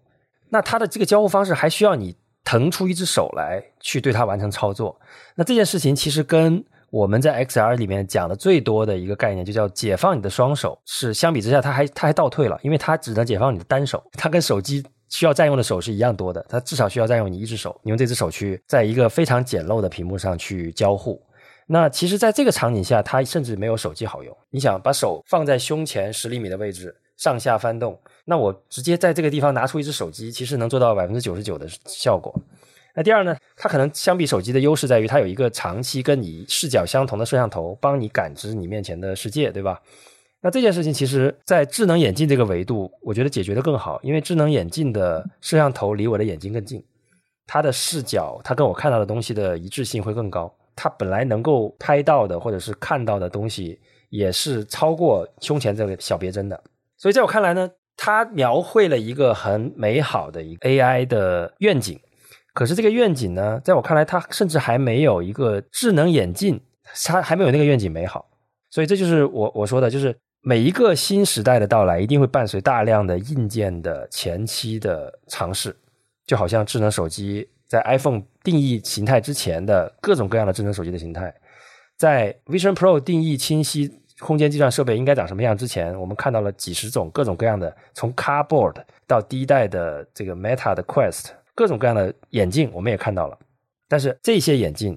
[0.49, 4.99] 那它的这个交互方式还需要你腾出一只手来去对它完成操作。
[5.35, 14.83] 那这件事情其实跟我们在 XR 里面讲的最多的一个概念，就叫解放你的双手，是相比之下它还它还倒退了，因为它只能解放你的单手，它跟手机
[15.15, 21.23] 需要占用的手是一样多的，它至少需要占用你一只手，你用这只手去在一个非常简陋的屏幕上去交互。
[21.69, 24.37] 那其实，在这个场景下，它甚至没有手机好用。
[24.51, 27.97] 你想把手放在胸前十厘米的位置，上下翻动。
[28.25, 32.35] 那我直接在这个地方拿出一只手机，其实能做到百分之九十九的效果。
[32.97, 39.81] 那第二呢，它可能相比手机的优势在于，它有一个长期跟你视角相同的摄像头，帮你感知你面前的世界，对吧？
[40.45, 46.85] 那这件事情其实，在智能眼镜这个维度，我觉得解决的更好，因为智能眼镜的摄像头离我的眼睛更近，
[47.47, 50.55] 它的视角，它跟我看到的东西的一致性会更高。
[50.77, 53.81] 它本来能够拍到的或者是看到的东西，
[54.11, 56.63] 也是超过胸前这个小别针的。
[56.99, 57.71] 所以在我看来呢。
[57.97, 61.97] 它描绘了一个很美好的一个 AI 的愿景，
[62.53, 66.61] 可是这个愿景呢，在我看来，它甚至还没有一个智能眼镜，
[67.05, 68.29] 它还没有那个愿景美好。
[68.69, 70.13] 所以这就是我我说的，就是
[70.47, 75.75] 每一个新时代的到来，一定会伴随大量的硬件的前期的尝试，
[76.27, 81.35] 就好像智能手机在 iPhone 定义形态之前的各种各样的智能手机的形态，
[81.97, 84.01] 在 Vision Pro 定义清晰。
[84.21, 85.59] 空间计算设备应该长什么样？
[85.59, 88.77] 之前我们看到了几十种各种各样的，从 Cardboard
[89.09, 93.37] 到第一代的这个 Meta 的 Quest，各种各样的眼镜我们也看到了。
[93.89, 94.97] 但是这些眼镜、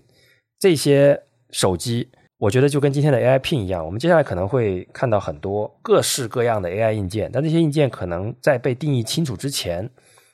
[0.59, 2.07] 这些手机，
[2.37, 7.29] 我觉得就跟今天的 AI Pin 一样，我们接下来可能会看到很多各式各样的 AI 硬件。
[7.31, 9.89] 但这些硬件可能在被定义清楚之前，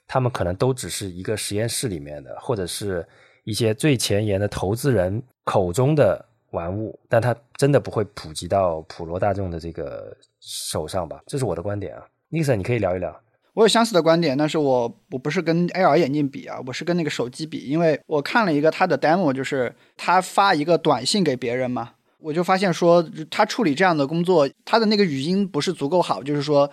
[0.08, 3.06] 他们可能都只是一个实验室里面的，或者是
[3.44, 6.26] 一些最前沿的投资人口中的。
[6.54, 11.20] 玩物，但它真的不会普及到普罗大众的这个手上吧？
[11.26, 12.06] 这是我的观点啊。
[12.30, 13.10] 尼克森，你可以聊一聊。
[13.54, 26.70] 我有相似的观点，但是我我不是跟 AR 眼镜比啊，我是跟那个手机比，因为我看了一个他的 demo，就是他发一个短信给别人嘛，我就发现说他处理这样的工作，他的那个语音不是足够好，就是说。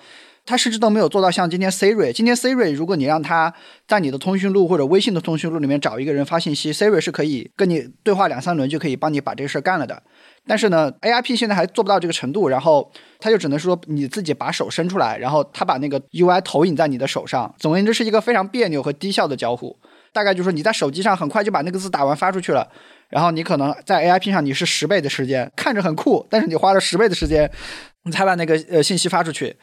[0.50, 3.54] 他甚至都没有做到像今天 Siri，今天 Siri，如果你让他
[3.86, 10.02] 在你的通讯录或者微信的通讯录里面找一个人发信息，Siri 是可以跟你对话两三轮就可以帮你把这个事儿干了的。
[10.44, 17.54] 但是呢，AIP 现在还做不到这个程度，然后他就只能说你自己把手伸出来，然后他把那个 UI 投影在你的手上。
[17.56, 19.78] 总而言之，是一个非常别扭和低效的交互。
[20.12, 22.68] 大概就是说你在手机上很快就把那个字打完发出去了，
[23.10, 27.48] 然后你可能在 AIP 上你是十倍的时间，看着很酷，但是你花了十倍的时间，
[28.02, 29.54] 你才把那个呃信息发出去。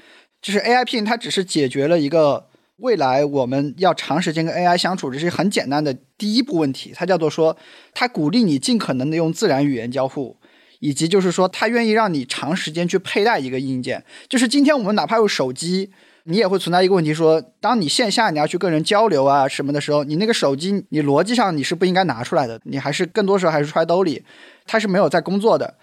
[0.47, 7.57] 就是 AI Pin，它只是解决了一个未来我们要长时间跟 AI 相处，这是很简单的第一步问题，它叫做说，
[7.93, 10.37] 它鼓励你尽可能的用自然语言交互，
[10.79, 14.05] 以及就是说，它愿意让你长时间去佩戴一个硬件。
[14.29, 15.91] 就是今天我们哪怕用手机，
[16.23, 24.23] 你也会存在一个问题，说，当你线下你要去跟人交流啊什么的时候，你那个手机，你逻辑上你是不应该拿出来的，你还是更多时候还是揣兜里，
[24.65, 25.75] 它是没有在工作的。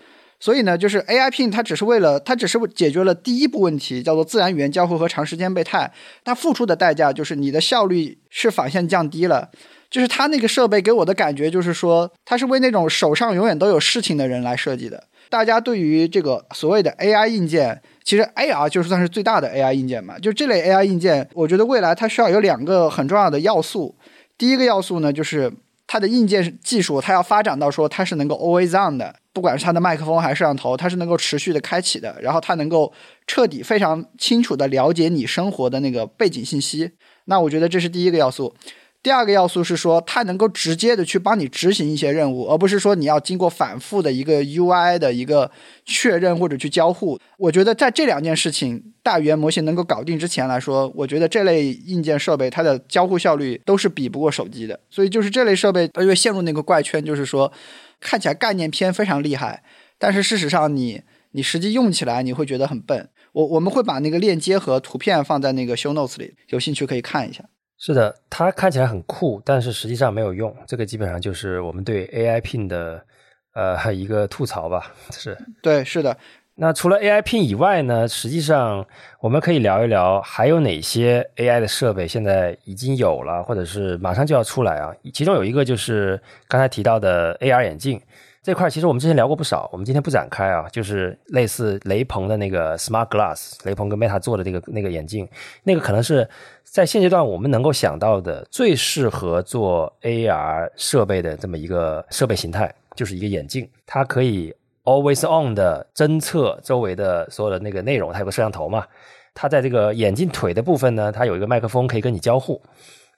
[0.45, 5.91] 所以呢，就是 AI Pin 它只是为了，它只是解决了第一步问题，叫做自然语言交互和长时间备态。
[6.23, 9.49] 它付出的代价就是你的效率是反向降低了。
[9.89, 15.05] 就是它那个设备给我的感觉就是说，它是为那种手上永远都有事情的人来设计的。
[15.31, 20.19] 大家对于这个所谓的 AI 硬件，其实 AR 就是算是最大的 AI 硬件嘛。
[20.19, 23.97] 就这类 AI 硬件，我觉得未来它需要有两个很重要的要素。
[24.37, 25.51] 第一个要素呢，就是
[25.87, 29.17] 它的硬件技术，它要发展到说它是能够 always on 的。
[29.33, 32.93] 不管是它的麦克风还是摄像头，它是能够持续的开启的，然后它能够
[33.27, 36.93] 彻底非常清楚的了解你生活的那个背景信息。
[37.25, 38.55] 那我觉得这是第一个要素。
[39.05, 45.51] 第二个要素是说，它能够直接的去帮你执行一些任务，而不是说你要经过反复的一个 UI 的一个
[45.85, 47.21] 确认或者去交互。
[47.37, 54.81] 我觉得在这两件事情大语言模型能够搞定之前来说，我觉得这类硬件设备它的交互效率都是比不过手机的。
[54.89, 57.53] 所以就是这类设备它会陷入那个怪圈，就是说。
[58.01, 59.63] 看起来概念片非常厉害，
[59.99, 63.09] 但是事实上你你实际用起来你会觉得很笨。
[63.33, 67.43] 我我们会把那个链接和图片放在那个 show notes 里，有兴趣可以看一下。
[67.79, 70.55] 是的，它看起来很酷，但是实际上没有用。
[70.67, 73.05] 这个基本上就是我们对 AI Pin 的
[73.53, 74.93] 呃一个吐槽吧。
[75.11, 76.17] 是，对，是的。
[76.57, 78.87] 那除了 AI Pin 以外呢，实际上
[79.19, 84.95] 我们可以聊一聊还有哪些 AI 的设备现在已经有了，或者是马上就要出来啊。
[85.13, 88.01] 其中有一个就是刚才提到的 AR 眼镜
[88.45, 90.69] 这块，其实我们之前聊过不少，我们今天不展开啊。
[90.71, 95.27] 就是类似雷朋的那个 Smart Glass，雷朋跟 Meta 做的这个那个眼镜，
[95.63, 96.29] 那个可能是
[96.63, 104.55] 在现阶段我们能够想到的最适合做 AR 设备的这么一个设备形态，就是一个眼镜，它可以。
[104.85, 108.85] Always on 的侦测周围的所有的那个内容，它有个摄像头嘛？
[109.33, 112.61] 它在这个眼镜腿的部分呢，它有一个麦克风可以跟你交互。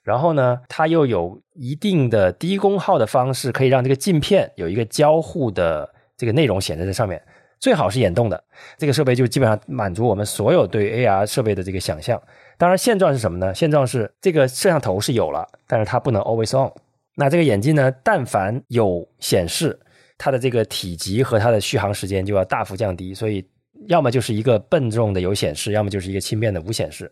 [0.07, 7.21] 然后呢，它又有一定的低功耗的方式，可以让这个镜片有一个交互的这个内容显示在上面。
[7.59, 8.41] 最好是眼动的，
[8.77, 12.21] 这个设备就基本上满足我们所有对 AR 设备的这个想象。
[12.57, 13.53] 当然，现状是什么呢？
[13.53, 16.71] 现状是这个摄像头是有了，但是它不能 Always on。
[17.15, 19.77] 那这个眼镜呢，但凡有显示。
[20.19, 23.47] 它的这个体积和它的续航时间就要大幅降低，所以
[23.87, 27.11] 要么就是一个笨重的有显示，要么就是一个轻便的无显示。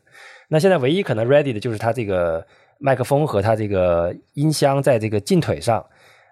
[0.49, 2.43] 那现在唯一可能 ready 的就是它这个
[2.79, 5.85] 麦克风和它这个音箱在这个镜腿上，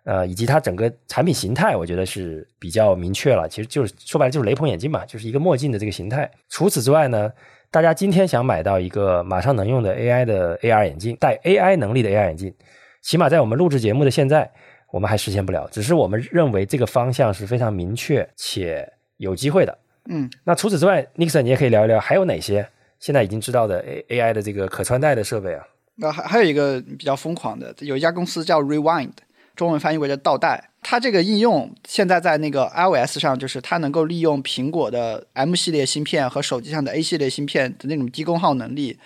[0.05, 3.47] 呃，以及它整个产品形态，我觉得是比较明确了。
[3.47, 6.29] 其实就是说白了就是雷朋眼镜嘛，就是一个墨镜的这个形态。
[6.49, 7.31] 除此之外呢，
[7.71, 12.53] 大家今天想买到一个马上能用的 AI 的 AR 眼镜，带 AI 能力的 AR 眼镜，
[13.01, 14.51] 起码在我们录制节目的现在。
[14.91, 19.75] 我们还实现不了，只是我们认为这个方向是非常明确且有机会的。
[20.07, 22.63] 嗯，那除此之外，Nixon 你也可以聊一聊，还有哪些
[22.99, 25.65] 现在已经知道的 A A I 的这个可穿戴的设备啊？
[25.95, 29.11] 那还还有一个比较疯狂的，有一家公司叫 Rewind，
[29.55, 30.71] 中文翻译为叫倒带。
[30.81, 38.97] 它这个应用现在在那个 iOS 上，就是它能够利用苹果的 M 系列芯片和手机上的 A 系列芯片的那种低功耗能力，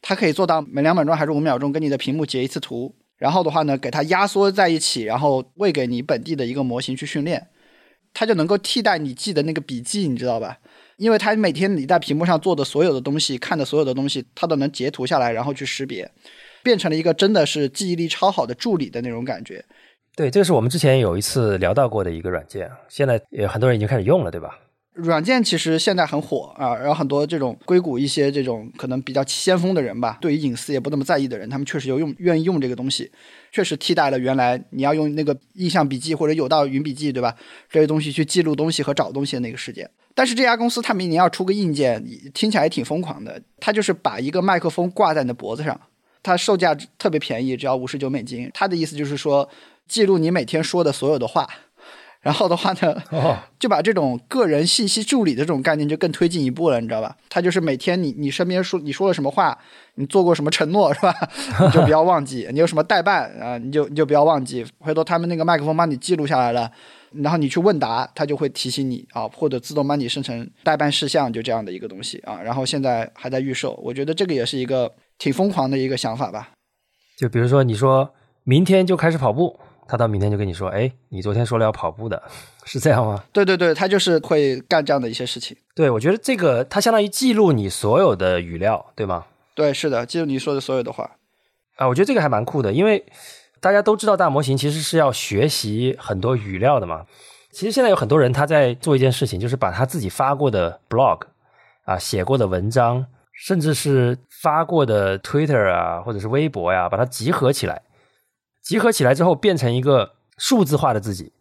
[0.00, 2.94] 它可以做到每两秒钟还是五秒钟跟你的屏幕截一次图。
[3.18, 7.48] 然后的话呢，给它压缩在一起，然后喂给你本地的一个模型去训练，
[8.14, 10.58] 它就能够替代你记的那个笔记，你知道吧？
[10.96, 16.10] 因为它每天你在屏幕上做的所有的东西，看的所有的东西，它都能截图下来，然后去识别，
[16.62, 19.64] 变成了一个真的是记忆力超好的助理的那种感觉。
[20.14, 24.58] 对，这个是我们之前有一次聊到过的一个软件，现在也很多人已经开始用了，对吧？
[24.96, 33.10] 软件其实现在很火啊，然后很多这种硅谷一些这种可能比较先锋的人吧，对于隐私也不那么在意的人，他们确实有用愿意用这个东西，
[33.52, 37.36] 确实替代了原来你要用那个印象笔记或者有道云笔记，对吧？
[37.68, 39.86] 这些东西去记录东西和找东西的那个时间。
[40.14, 45.78] 但是这家公司它明年要出个硬件，听起来也挺疯狂的，它就是把一个麦克风挂在你的脖子上，
[46.22, 48.50] 它售价特别便宜，只要五十九美金。
[48.54, 49.46] 它的意思就是说，
[49.86, 51.46] 记录你每天说的所有的话。
[52.26, 53.00] 然后的话呢，
[53.56, 57.16] 就把这种个人信息助理的这种概念就更推进一步了，你知道吧？
[57.28, 59.56] 他就是每天你你身边说你说了什么话，
[59.94, 61.14] 你做过什么承诺是吧？
[61.62, 62.48] 你就不要忘记。
[62.52, 63.56] 你有什么代办啊？
[63.58, 64.66] 你就你就不要忘记。
[64.80, 66.68] 回头他们那个麦克风帮你记录下来了，
[67.12, 72.40] 然后你去问答，他就会提醒你啊，或者自动帮你生成代办事项，就这样的一个东西啊。
[72.42, 76.50] 然后现在还在预售，我觉得这个也是一个挺疯狂的一个想法吧。
[77.16, 78.10] 就比如说，你说
[78.42, 79.60] 明天就开始跑步。
[79.88, 82.22] 他到明天就跟你说：“哎，你昨天说了要跑步的，
[82.64, 85.56] 是这样吗？”对对对，他就是会干这样的一些事情。
[85.74, 89.26] 对，我觉得这个它相当于记录你所有的语料，对吗？
[89.54, 91.12] 对，是的，记录你说的所有的话。
[91.76, 93.04] 啊，我觉得这个还蛮酷的，因为
[93.60, 97.06] 大家都知道大模型其实是要学习很多语料的嘛。
[97.52, 101.22] 其实现在有很多人他在做一件事情，就是把他自己发过的 blog
[101.84, 107.80] 啊、写过的文章，甚至是发过的 Twitter 啊，或者是微博呀，把它集合起来，
[108.66, 111.32] 集合起来之后变成一个数字化的自己，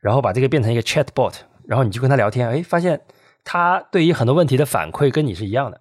[0.00, 1.32] 然后把这个变成一个 chatbot，
[1.64, 3.00] 然后你就跟他聊天，哎，发现
[3.44, 5.80] 他对于很多问题的反馈跟你是一样的。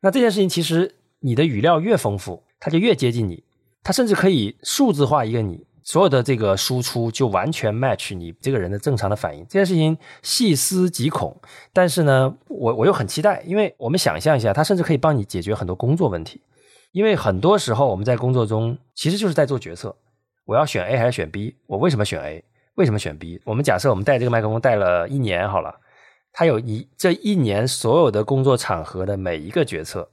[0.00, 3.44] 那这件事情其实你的语料越丰富，他就越接近你。
[3.82, 9.44] 他甚至可以数字化一个你所有的这个输出，就完全 match 你这个人的正常的反应。
[9.50, 11.38] 这件事情细思极恐，
[11.74, 16.40] 但是呢，我我又很期待，因为我们想象一下，它甚至可以帮你解决很多工作问题。
[16.92, 19.94] 因为很多时候我们在工作中其实就是在做决策，
[20.48, 21.54] 我要选 A 还是选 B？
[21.66, 22.42] 我为什么选 A？
[22.76, 23.38] 为什么选 B？
[23.44, 25.78] 我们假设我们带这个麦克风带了一年好了，
[26.32, 30.08] 它有一这一年所有的工作场合的每一个决策。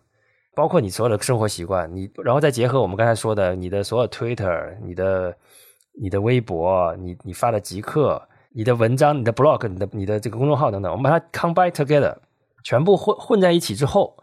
[0.53, 5.37] 包括你所有的生活习惯，你然后再结合我们刚才说的，你的所有 Twitter、你的、
[6.01, 8.21] 你的微博、你你发的极客、
[8.51, 12.13] 你的文章、你的 blog、你的你的这个公众号等等，我们把它 combine together，
[12.65, 14.17] 全部混混在一起之后，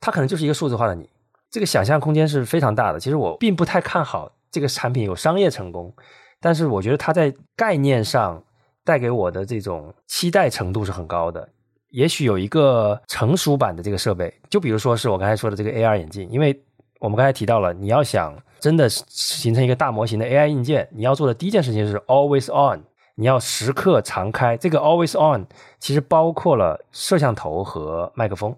[0.00, 1.08] 它可能就是一个数字化的你。
[1.50, 2.98] 这个想象空间是非常大的。
[2.98, 5.94] 其实我并不太看好这个产品有商业成功，
[6.40, 8.42] 但是我觉得它在概念上
[8.86, 11.46] 带给我的这种期待程度是很高的。
[11.90, 16.58] 也许有一个成熟版的这个设备，就比如说是我刚才说的这个 AR 眼镜，因为
[17.00, 22.80] 我们刚才提到了，你要想真的形成一个大模型的 AI 硬件，你要做的第一件事情是 Always On，
[23.16, 24.56] 你要时刻常开。
[24.56, 25.44] 这个 Always On
[25.78, 28.56] 其实包括了摄像头和麦克风。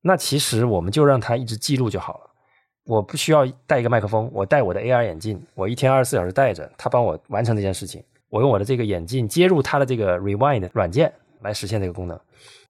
[0.00, 2.30] 那其实我们就让它一直记录就好了，
[2.84, 8.02] 我不需要带一个麦克风，我带我的 AR 眼镜，我一天二十四小时戴着，它帮我完成这件事情。
[8.28, 11.12] 我用我的这个眼镜接入它的这个 Rewind 软件
[11.42, 12.18] 来实现这个功能。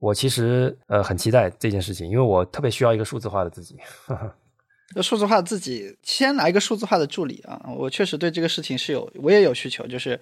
[0.01, 3.77] 我其实呃很期待这件事情，因为我特别需要一个数字化的自己。
[4.95, 7.73] 那数字化自己，先来一个数字化的助理啊！
[7.79, 10.21] 我确实对这个事情是有，我也有需求，就是。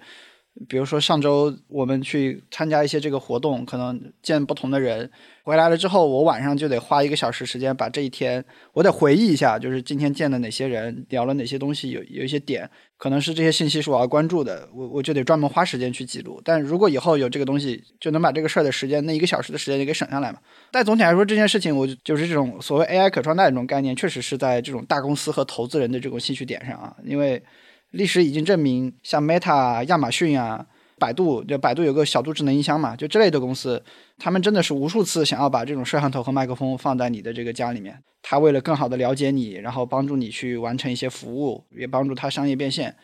[0.67, 5.09] 比如说上周我们去参加一些这个活动，可能见不同的人，
[5.43, 8.43] 回来了之后，我晚上就得花一个小时时间把这一天，
[8.73, 16.41] 我得回忆一下，就是今天见了哪些人，聊了哪些东西，有有一些点，可能是这些信息是我要关注的，我我就得专门花时间去记录。
[16.43, 20.39] 但如果以后有这个东西，就能把这个事儿的时间，那一个小时的时间就给省下来嘛。
[20.69, 27.41] 但总体来说，这件事情我就是这种所谓 AI 可穿戴这种概念，确实是在这种大公司和投资人的这种兴趣点上啊，因为。
[27.91, 30.65] 历史已经证明，像 Meta、亚马逊啊、
[30.97, 33.83] 百度，就百度有个小度智能音箱嘛，就这类的公司，
[34.17, 38.01] 他们真的是无数次想要把这种摄像头和麦克风放在你的这个家里面。
[38.23, 42.95] 他为了更好的了解你，然后帮助你去完成一些服务，也帮助他商业变现。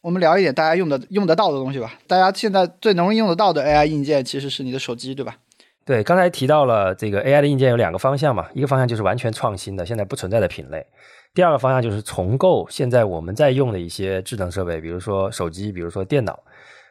[0.00, 1.98] 我们聊一点大家用的用得到的东西吧。
[2.06, 5.36] 大家现在最容易用得到的 AI 硬件其实是你的手机，对吧？
[5.84, 10.86] 对，刚才提到了这个 AI 的硬件有两个方向嘛，一个方向就是完全创新的，现在不存在的品类。
[11.32, 16.42] 第二个方向就是重构现在我们在用的一些智能设备，比如说手机，比如说电脑。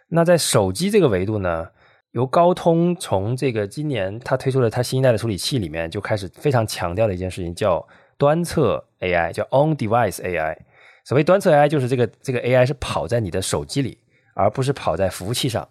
[0.07, 1.67] 那在手机这个维度呢，
[2.11, 7.85] 由高通从这个今年它推出了它新一代的处理器里面就开始非常强调的一件事情，叫
[8.17, 10.57] 端侧 AI，叫 On-Device AI。
[11.03, 13.97] 所谓端侧 AI，就是这个这个 AI 是跑在你的手机里，
[14.35, 15.67] 而不是跑在服务器上。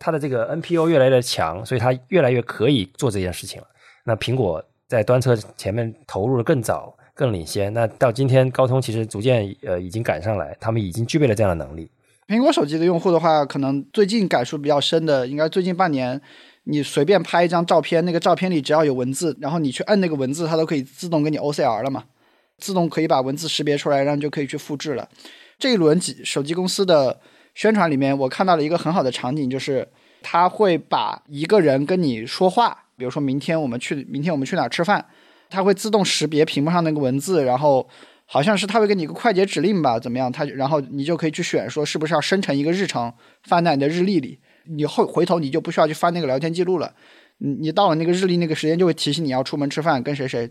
[0.00, 3.68] 它的这个 NPU 越来越强，所以它越来越可以做这件事情了。
[4.04, 6.96] 那苹果在端侧前面投入的更早。
[7.20, 7.70] 更领先。
[7.74, 11.90] 那到今天，高通其实逐渐呃已经赶上来，他们已经具备了这样的能力。
[12.26, 16.18] 苹果手机的用户的话，可能最近感触比较深的，应该最近半年，
[16.64, 22.04] 你随便拍一张照片，那个照片里只要有文字，然后你去摁那个文字，它都可以自动给你 OCR 了嘛，
[22.56, 25.06] 自动可以把文字识别出来，然后就可以去复制了。
[25.58, 27.20] 这一轮几手机公司的
[27.54, 29.86] 宣传里面，我看到了一个很好的场景，就是
[30.22, 35.04] 他会把一个人跟你说话，比如说明天我们去，明天我们去哪吃饭。
[35.50, 37.86] 它会自动识别屏幕上那个文字，然后
[38.24, 40.30] 好像是它会给你一个快捷指令吧，怎么样？
[40.30, 44.38] 它然后你就可以去选说是不是要生成一个日程放在你的日历里。
[44.66, 46.94] 你后回头你就不需要去翻那个聊天记录了。
[47.38, 50.48] 你你到了那个日历那个时间就会提醒你要出门吃饭跟谁谁。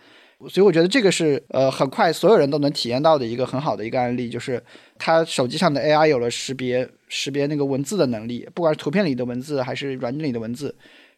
[0.48, 4.62] 所以我觉得这个是呃很快所有人都能体验到的一个很好的一个案例，就是
[4.98, 10.74] 它手机上的 AI 有了识别识别那个文字的能力，不管是图片里的文字还是软件里的文字，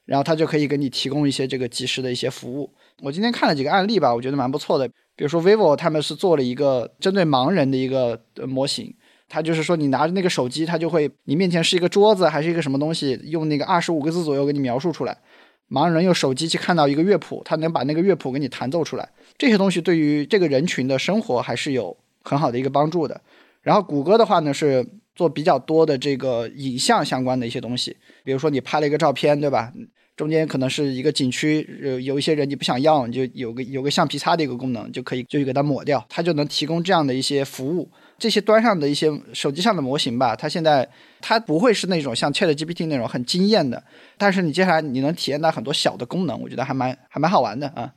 [0.06, 2.74] 然后它就可以给你提供一些这个及时的一些服务。
[3.00, 4.88] 我今天看了几个案例吧，我觉得蛮不错的。
[5.16, 8.94] 比如说 vivo 他们是做了一个针对盲人的一个模型，
[9.28, 15.18] 它就是说你拿着那个手机，它就会你面前是一个桌子还是一个什么东西，用那个二十五个字左右给你描述出来。
[15.70, 19.10] 盲人用手机去看到一个乐谱，他能把那个乐谱给你弹奏出来。
[19.38, 23.22] 这些东西对于这个人群的生活还是有很好的一个帮助的。
[23.62, 24.86] 然后谷歌的话呢是
[25.16, 29.72] 做比较多的这个影像相关的一些东西，比如说你拍了一个照片，对吧？
[30.18, 37.90] 中间可能是一个景区，有有一些人你不想要，你就有个有个橡皮擦的一个功能，就可以就给它抹掉，它就能提供这样的一些服务。
[38.20, 40.88] 这些端上的一些手机上的模型吧，它现在
[41.22, 43.84] 它不会是那种像 Chat GPT 那种很惊艳的，
[44.16, 47.92] 但是你接下来你能体验到很多小的功能，我觉得还蛮还蛮好玩的啊。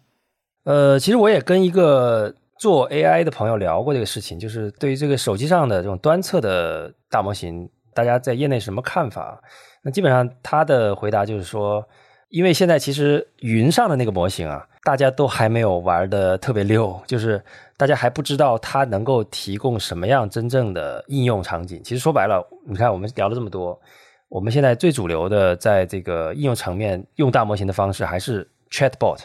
[0.65, 9.39] 呃，其实我也跟一个做 AI 的朋友聊过这个事情，就是对于这个手机上的这种端侧的大模型，大家在业内什么看法？
[9.83, 11.87] 那基本上他的回答就是说，
[12.35, 17.41] 因为现在其实云上的那个模型啊，大家都还没有玩的特别溜，就是
[17.77, 21.81] 大家还不知道它能够提供什么样真正的应用场景。
[21.85, 23.81] 其实说白了，你看我们聊了这么多，
[24.29, 29.21] 我们现在最主流的在这个应用层面用大模型的方式还是 Chatbot。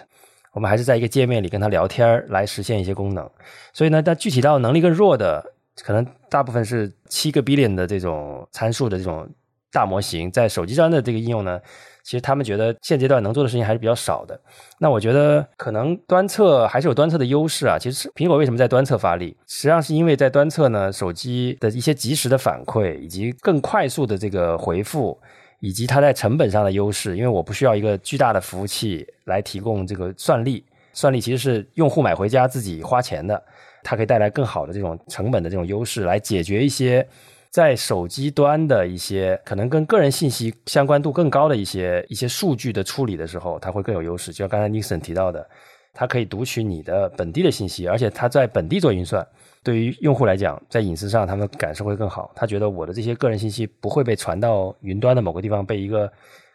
[0.52, 3.28] 我们还是在一个界面里跟他聊天来实现一些功能，
[3.74, 5.44] 所以呢，但具体到能力更弱的，
[5.84, 9.28] 可能大部分是七个 billion 的这种参数的这种
[9.72, 11.60] 大模型，在手机端的这个应用呢，
[12.04, 14.40] 其实他们觉得现阶段能做的事情还是比较少的。
[14.80, 17.78] 那我觉得可能端测还是有端测的优势啊。
[17.80, 25.20] 其实苹果为什么在端测发力，实际上是因为在端测呢，手机的一些及时的反馈以及更快速的这个回复。
[25.62, 30.64] 以及它在成本上的优势，因为我不需要一个巨大的服务器来提供这个算力，
[30.94, 33.44] 算力其实是用户买回家自己花钱的，
[33.84, 37.06] 它可以带来更好的这种成本的这种优势，来解决一些
[37.52, 44.32] 在手机端的一些可能跟个人信息相关度更高的一些一些数据的处理的时候，它会更有优势。
[44.32, 45.48] 就像刚才 Nixon 提到的，
[45.94, 49.28] 它可以读取你的本地的信息，而且它在本地做运算。
[49.64, 52.32] 对于用户来讲，在隐私上，他们感受会更好。
[52.36, 56.10] 他觉得我的这些个人信息不会被传到云端的某个地方，被一个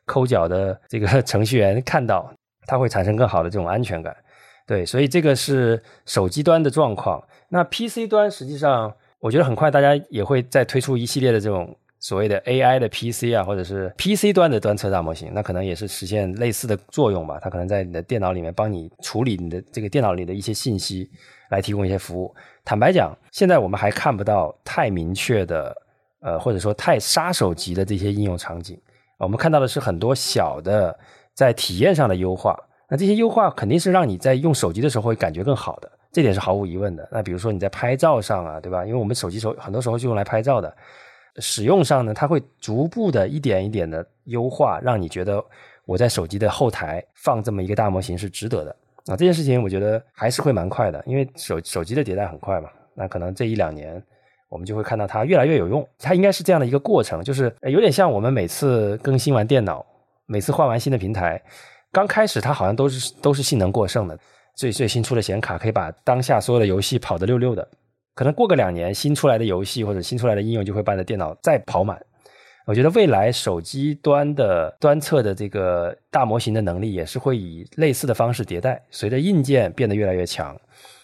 [0.06, 2.32] 抠脚的这个 程序员看到，
[2.66, 4.16] 他会产生更好的这种安全感。
[4.66, 7.22] 对，所以这个是手机端的状况。
[7.50, 8.94] 那 PC 端实际上，
[9.24, 17.38] 我觉得很快大家也会再推出一系列的这种所谓的 AI 的 PC 啊，或者是 PC 端的端侧大模型，那可能也是实现类似的作用吧。
[17.40, 21.10] 它可能在你的电脑里面帮你处理你的这个电脑里的一些信息，
[21.48, 22.34] 来提供一些服务。
[22.66, 25.74] 坦白讲，现在我们还看不到太明确的，
[26.20, 28.78] 呃，或者说太杀手级的这些应用场景。
[29.16, 30.94] 我们看到的是很多小的
[31.32, 32.54] 在体验上的优化。
[32.90, 37.06] 那这些优化肯定是让你在用手机的时候会感觉更好的，这点是毫无疑问的。
[37.10, 38.86] 那比如说你在拍照上啊，对吧？
[38.86, 40.74] 因为我们手机手很多时候就用来拍照的，
[41.38, 45.44] 使用上呢，它会逐步的一点一点的优化，让你觉得
[45.84, 48.70] 我在手机的后台放这么一个大模型是值得的。
[49.06, 52.70] 啊，这件事情我觉得还是会蛮快的，因为手手机的迭代很快嘛。
[52.94, 54.00] 那可能这一两年，
[54.48, 55.86] 我们就会看到它越来越有用。
[55.98, 59.84] 它应该是这样的一个过程，就是有点像我们每次更新完电脑，
[60.26, 61.42] 每次换完新的平台，
[61.90, 64.16] 刚开始它好像都是都是性能过剩的，
[64.54, 67.66] 最最新出的显卡可以把当下所有的游戏跑得溜溜的。
[68.14, 72.00] 可能过个两年，新出来的游戏或者新出来的应用就会把你的电脑再跑满。
[72.66, 78.80] 我觉得未来手机端的端侧的这个大模型的能力也是会以类似的方式迭代。
[78.90, 80.58] 随着硬件变得越来越强，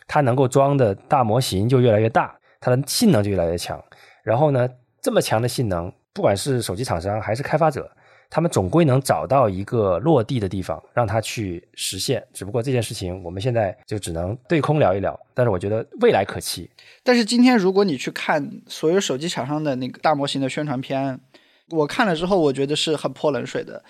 [0.07, 3.83] 它能够装的大模型就越来越大，它的性能就越来越强。
[4.23, 4.69] 然后呢，
[5.03, 7.91] 这么强的性能，不管是手机厂商还是开发者，
[8.31, 12.25] 他们总归能找到一个落地的地方让它去实现。
[12.33, 15.19] 只不过这件事情我们现在就只能对空聊一聊。
[15.35, 16.71] 但是我觉得未来可期。
[17.03, 21.21] 但是今天如果你去看所有手机厂商的那个大模型的宣传片。
[21.73, 23.81] 我看了之后，我觉得是很泼冷水的。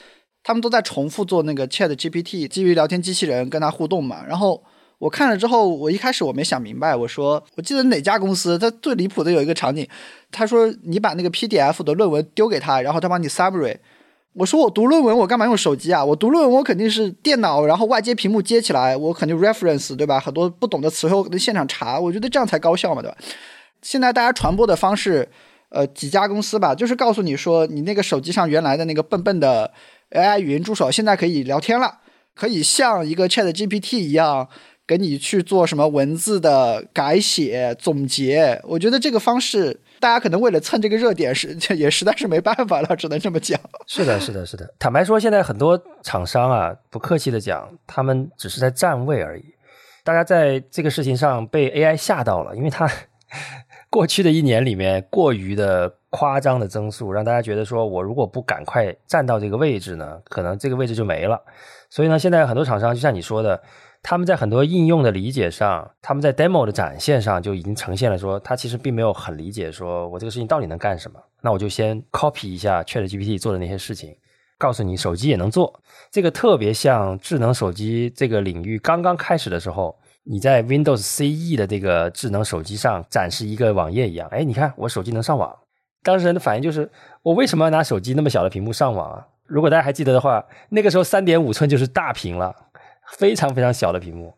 [0.42, 4.22] 他们都在重复做那个 Chat GPT 基于聊天机器人跟他互动嘛。
[4.28, 4.62] 然后
[4.98, 9.88] 我看了之后，我一开始我没想明白，我说我记得哪家公司，它最离谱的有一个场景，
[10.30, 13.78] 他说你把那个 PDF 的论文丢给他，然后他帮你 summary。
[14.34, 16.04] 我说我读论文我干嘛用手机啊？
[16.04, 20.20] 我读论文我肯定是电脑，然后外接屏幕接起来，我肯定 reference 对吧？
[20.20, 23.16] 很多不懂的词汇我现场查，我觉得这样才高效嘛，对吧？
[23.82, 25.28] 现在大家传播的方式。
[25.72, 29.72] 呃，几家公司吧，就是告诉你说，你那个手机上原来的那个笨笨的
[30.10, 31.98] AI 语音助手，现在可以聊天了，
[32.34, 34.48] 可以像一个 Chat GPT 一样，
[34.84, 38.60] 给你去做什么文字的改写、总结。
[38.64, 43.60] 我觉得这个方式，大家可能为了蹭这个热点，是 也实在是没办法了， 只能这么讲。
[43.86, 44.74] 是的，是的，是的。
[44.78, 49.44] 坦白说，现在很多厂商啊，不客气的讲，他们只是在占位而已。
[50.02, 52.90] 大家在这个事情上被 AI 吓到了，因为它。
[53.90, 61.40] 过去的一年里面，过于的夸张的增速，让大家觉得说，我如果不赶快站到这个位置呢，可能这个位置就没了。
[61.88, 63.60] 所以呢，现在很多厂商就像你说的，
[64.02, 71.20] 他们在很多应用的理解上，他们在 demo 的展现上就已经呈现了说，他其实并没有很理解说我这个事情到底能干什么。
[71.42, 74.16] 那我就先 copy 一下 Chat GPT 做的那些事情，
[74.58, 75.80] 告诉你手机也能做。
[76.10, 79.96] 这个特别像智能手机这个领域刚刚开始的时候。
[80.24, 85.56] 你在 Windows CE 的这个智能手机上展示一个网页一样，哎，你看我手机能上网。
[86.02, 86.88] 当事人的反应就是，
[87.22, 89.26] 我为什么要拿手机那么小的屏幕上网啊？
[89.46, 92.54] 如果大家还记得的话，那个时候三点五寸就是大屏了，
[93.18, 94.32] 非常非常小的屏幕。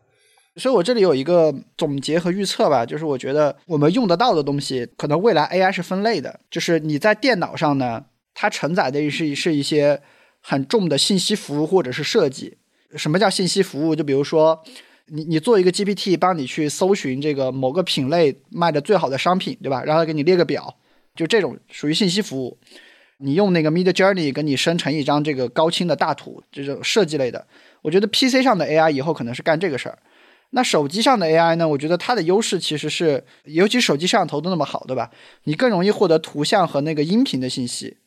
[0.55, 8.05] 所以我这里有一个总结和预测吧，就是我觉得我们用得到的东西，可能未来 AI 是分类的，就是你在电脑上呢，
[8.35, 9.99] 它承载的是是一些
[10.39, 12.57] 很重的信息服务或者是设计。
[12.95, 13.95] 什么叫信息服务？
[13.95, 14.63] 就比如说，
[15.07, 19.83] 你你做一个 GPT 帮你去搜寻这个某个品类卖的最好的商品，对吧？
[19.83, 20.77] 然后给你列个表，
[21.15, 22.55] 就这种属于信息服务。
[23.17, 27.47] 你用那个 Mid Journey 给你生成一张这个高清的大图，这种设计类的。
[27.83, 29.99] 我觉得 PC 上的 AI 以后可能是干这个事儿。
[30.55, 31.67] 那手机上的 AI 呢？
[31.67, 35.11] 我觉得它的优势其实是，尤其手机摄像头都那么好，对吧？
[35.43, 37.97] 你更容易获得图像和那个音频的信息，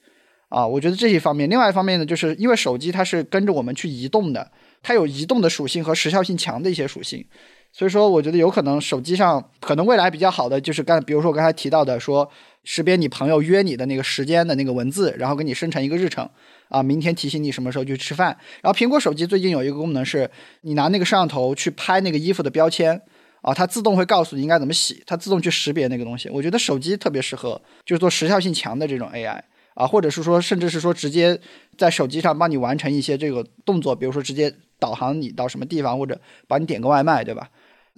[0.48, 1.48] 啊，我觉得这一方面。
[1.48, 4.50] 另外一方面呢，就是因为手机它是跟着我们去移动的，
[4.82, 7.26] 它有移动的属性和时效性强的一些属性，
[7.72, 12.28] 所以说我觉得有可能手机上可能未来比较好的就是刚，比如说我刚才提到的说。
[12.68, 16.28] 识别你朋友约你的那个时间的那个文字，然后给你生成一个日程，
[16.68, 18.36] 啊，明天提醒你什么时候去吃饭。
[18.62, 20.30] 然后苹果手机最近有一个功能是，
[20.62, 23.00] 你拿那个摄像头去拍那个衣服的标签，
[23.42, 26.28] 啊，它自动会告诉你应该怎么洗，它自动去识别那个东西。
[26.28, 29.40] 我觉得手机特别适合，就是做时效性强的这种 AI，
[29.74, 31.40] 啊，或者是说，甚至是说直接
[31.78, 37.48] 在手机上帮你完成一些这个动作，比如说直接导航你到什么地方，或者帮你点个外卖，对吧？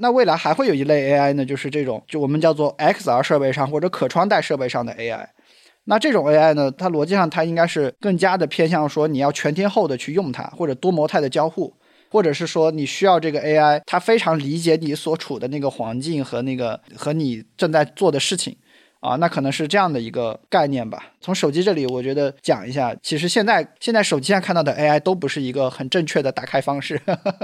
[0.01, 5.27] 那未来还会有一类 AI 呢，就是这种就我们叫做 XR 设备上或者可穿戴设备上的 AI。
[5.89, 11.75] 那这种 AI 呢，它逻辑上它应该是更加的偏向说你要全天候的去用它，或者多模态的交互，
[12.11, 18.55] 或者是说你需要这个 AI 它非常理解你所处的那个环境和那个和你正在做的事情
[19.01, 21.13] 啊，那可能是这样的一个概念吧。
[21.23, 27.01] 从手机这里，我觉得讲一下，其实现在现在手机上看到的 AI 都不是一个很正确的打开方式。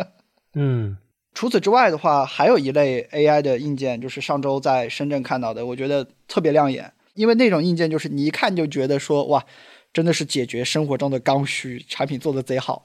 [0.55, 0.99] 嗯。
[1.33, 6.93] 除此之外的话，还有一类 AI 的硬件，就是上周在深圳看到的，我觉得特别亮眼。
[7.15, 9.45] 因为那种硬件就是你一看就觉得说，哇，
[9.93, 12.85] 真的是解决生活中的刚需，产品做的贼好。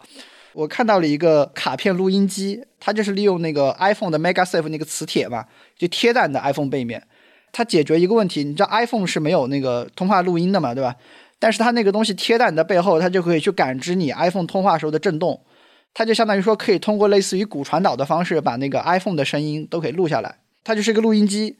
[0.54, 5.46] 我看到了一个卡片录音机，它就是利用那个 iPhone 的 MagSafe 那个磁铁嘛，
[5.78, 7.04] 就贴在你的 iPhone 背面，
[7.52, 8.44] 它解决一个问题。
[8.44, 10.96] 你知道 iPhone 是没有那个通话录音的嘛，对吧？
[11.38, 15.40] 但是它那个东西贴在你的背后，它就可以去感知你 iPhone 通话时候的震动。
[15.94, 20.36] 它就相当于说，可以通过类似于骨传导的方式，把那个 iPhone 的声音都可以录下来。
[20.64, 21.58] 它就是一个录音机。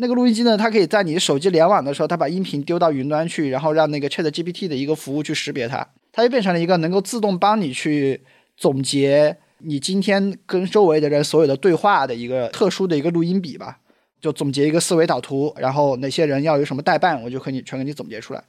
[0.00, 5.86] 那个录音机呢，它可以在你手机联网的时候，它把音频丢到云端去，然后让那个 ChatGPT 的一个服务去识别它。
[6.10, 8.22] 它就变成了一个能够自动帮你去
[8.56, 13.78] 总结你今天跟周围的人所有的对话的一个特殊的一个录音笔吧。
[14.20, 18.44] 就总结一个思维导图，然后哪些人要有什么代办，我就可以全给你总结出来。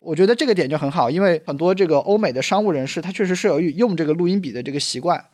[0.00, 5.24] 我觉得这个点就很好，因为很多这个欧美的商务人士，他确实是有用这个录音笔的这个习惯，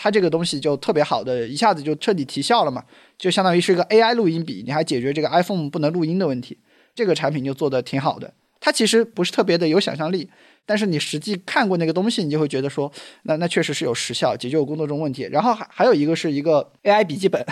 [0.00, 2.84] 它这个东西就特别好的，一下子就彻底提效了嘛，
[3.18, 6.56] 就相当于是一个 AI 录音笔，你还解决这个 iPhone 不能录音的问题，
[6.94, 8.32] 这个产品就做的挺好的。
[8.60, 10.30] 它其实不是特别的有想象力。
[10.68, 12.92] 但是你实际看过那个东西，你就会觉得说，
[13.22, 15.22] 那那确实是有时效，解决我工作中问题。
[15.32, 17.42] 然后还还有一个是一个 AI 笔记本，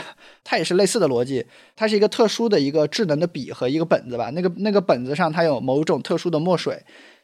[0.44, 4.28] 它也是类似的逻辑，它是一个特殊的一个智能的笔和一个本子吧。
[4.34, 6.78] 那个那个本子上它有某种特殊的墨水，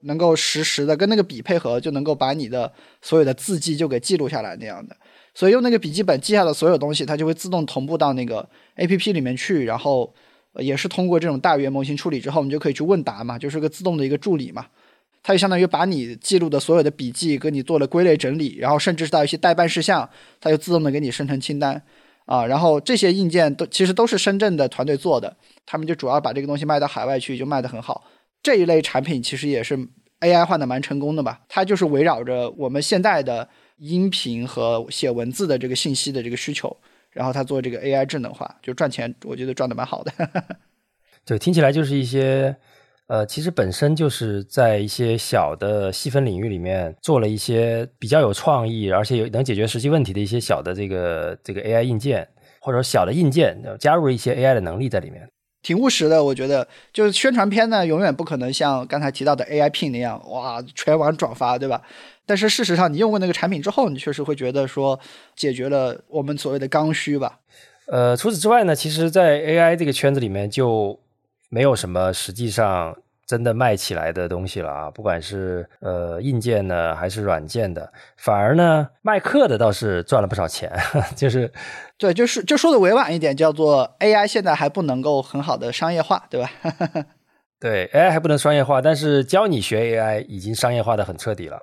[0.04, 2.72] 能够实时的跟那个笔配合，就能够把你的
[3.02, 4.96] 所有的字迹就给记录下来那样的。
[5.34, 10.14] 所以用那个笔记本记下的所有东西，它就会自动同步到那个 APP 里面去，然后
[10.54, 14.64] 也是通过这种大语言模型处理之后，你就可以去问答嘛，就是个自动的一个助理嘛。
[15.22, 20.08] 它就相当于把你记录的所有的笔记跟你做了归类整理，然后甚至是到一些代办事项，
[20.40, 21.80] 它就自动的给你生成清单，
[22.26, 28.04] 啊，然后这些硬件都其实都是深圳的团队做的，他们就主要把这个东西卖到海外去，就卖得很好。
[28.42, 29.78] 这一类产品其实也是
[30.20, 31.42] AI 换的蛮成功的吧？
[31.48, 36.76] 它就是围绕着我们现在的音频和写文字的这个信息的这个需求，
[37.12, 40.12] 然后它做这个 AI 智能化，就赚钱，我觉得赚的蛮好的。
[41.24, 42.56] 对，听起来就是一些。
[43.12, 52.26] 呃，其实本身就是在一些小的细分领域里面做了一些比较有创意，而且有能解决实际问题的一些小的这个这个 AI 硬件，
[52.58, 55.28] 或者说小的硬件，加入了一些 AI 的能力在里面，
[55.60, 56.24] 挺务实的。
[56.24, 61.82] 我觉得，就是宣传片呢，永远不可能像刚才提到的 AI Pin 那样，哇，全网转发，对吧？
[62.24, 64.98] 但是事实上，你用过那个产品之后，你确实会觉得说，
[65.36, 67.40] 解决了我们所谓的刚需吧。
[67.88, 70.98] 呃，除此之外呢，其实，在 AI 这个圈子里面就。
[71.54, 72.96] 没有什么实际上
[73.26, 80.72] 真的卖起来的东西了啊，不管是呃硬件呢还是软件的，反而呢卖课的倒是赚了不少钱，
[81.14, 81.52] 就是
[81.98, 86.50] 对，就是就说的委婉一点，叫做 AI 现在还不能够很好的商业化，对吧？
[87.60, 91.60] 对，AI 还不能商业化，但是教你学 AI 已经商业化的很彻底了。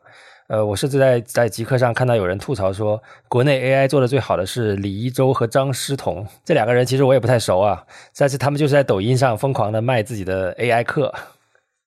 [0.50, 7.86] 呃，我甚至在在极客上看到有人吐槽说，国内 AI 做的最好的是李一舟和张诗彤这两个人，其实我也不太熟啊，
[8.18, 11.14] 但是他们就是在抖音上疯狂的卖自己的 AI 课。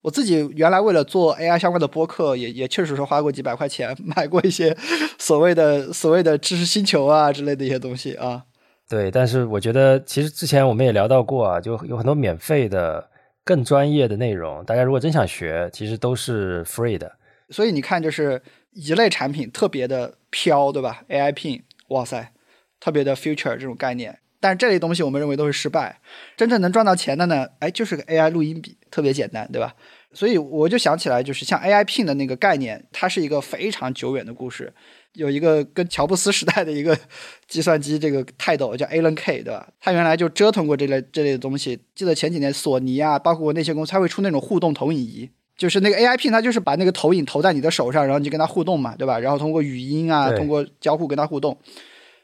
[0.03, 4.77] 我自己原来为了做 AI 相关的播客，也也确实是花过几百块钱 买过一些
[5.19, 8.45] 所谓的所谓的知识星球啊之类的一些东西啊。
[8.89, 13.09] 对，但是我觉得其实之前我们也聊到过啊，就有很多免费的、
[13.45, 17.11] 更专业的内容，大家如果真想学，其实都是 free 的。
[17.53, 18.43] 所以你看，就是
[18.73, 22.33] 一类产品特别的飘，对吧？AI Pin，哇塞，
[22.81, 24.19] 特别的 future 这种概念。
[24.41, 26.01] 但是这类东西我们认为都是失败。
[26.37, 29.73] 真正能赚到钱的呢，哎，就是个 AI 录音笔，特别简单，对吧？
[30.13, 34.73] 所以我就想起来，就是像 AI Pin 的那个概念，它是一个非常久远的故事。
[35.13, 36.99] 有一个跟乔布斯时代的一个
[37.47, 39.69] 计算机这个泰斗叫 Alan K，对吧？
[39.79, 41.79] 他原来就折腾过这类这类的东西。
[41.95, 49.19] 记得前几年索尼啊，包括那些公司，它会出那种互动投影仪，就是那个 AI Pin，它就是把那个投影投在你的手上，然后你就跟它互动嘛，对吧？
[49.19, 51.57] 然后通过语音啊，通过交互跟它互动。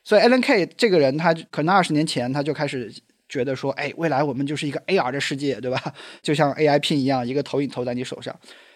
[0.03, 2.91] 所以 Alan K 这个人，他可能二十年前他就开始
[3.29, 5.81] 觉得说，哎，未来我们就是一个 AR 的世界，对吧？
[6.23, 8.35] 就像 AI Pin 一样，一个投影投在你手上。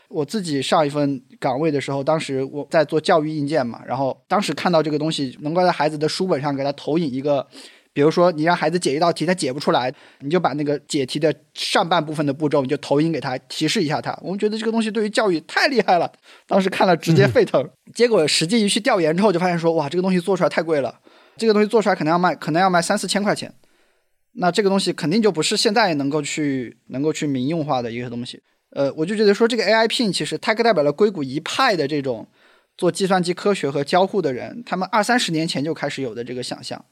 [0.09, 7.47] 我自己上一份岗位的时候，当时我在做教育硬件嘛，然后当时看到这个东西，能够在孩子的书本上给他投影一个，
[7.93, 14.19] 比如说你让孩子解一道题，他解不出来，你就把那个解题的上半部分的步骤，你就投影给他，提示一下他。
[14.23, 16.11] 我们觉得这个东西对于教育太厉害了，
[16.47, 17.69] 当时看了直接沸腾。
[17.95, 21.01] 结果实际一去调研之后，就发现说，哇，这个东西做出来太贵了。
[21.37, 23.53] 这个东西做出来可能要卖，可能要卖三四千块钱，
[24.33, 28.43] 那这个东西肯定就不是现在能够去能够去民用化的一个东西。
[28.71, 32.27] 呃，我就觉得说这个 AI Pin 其实它代表了硅谷一派的这种
[32.77, 36.83] 做计算机科学和交互的人，他们二三十年前就开始有的这个想象，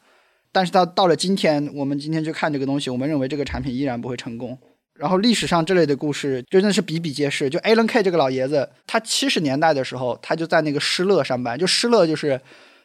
[0.52, 4.58] 但是到到了今天，我们今天去看这个东西，我们认为这个产品依然不会成功。
[4.94, 7.48] 然后历史上这类的故事真的是比比皆是。
[7.48, 12.40] 就 Alan K 这个老爷子，他七十年代的时候，他就在那个施乐上班，就施乐就是。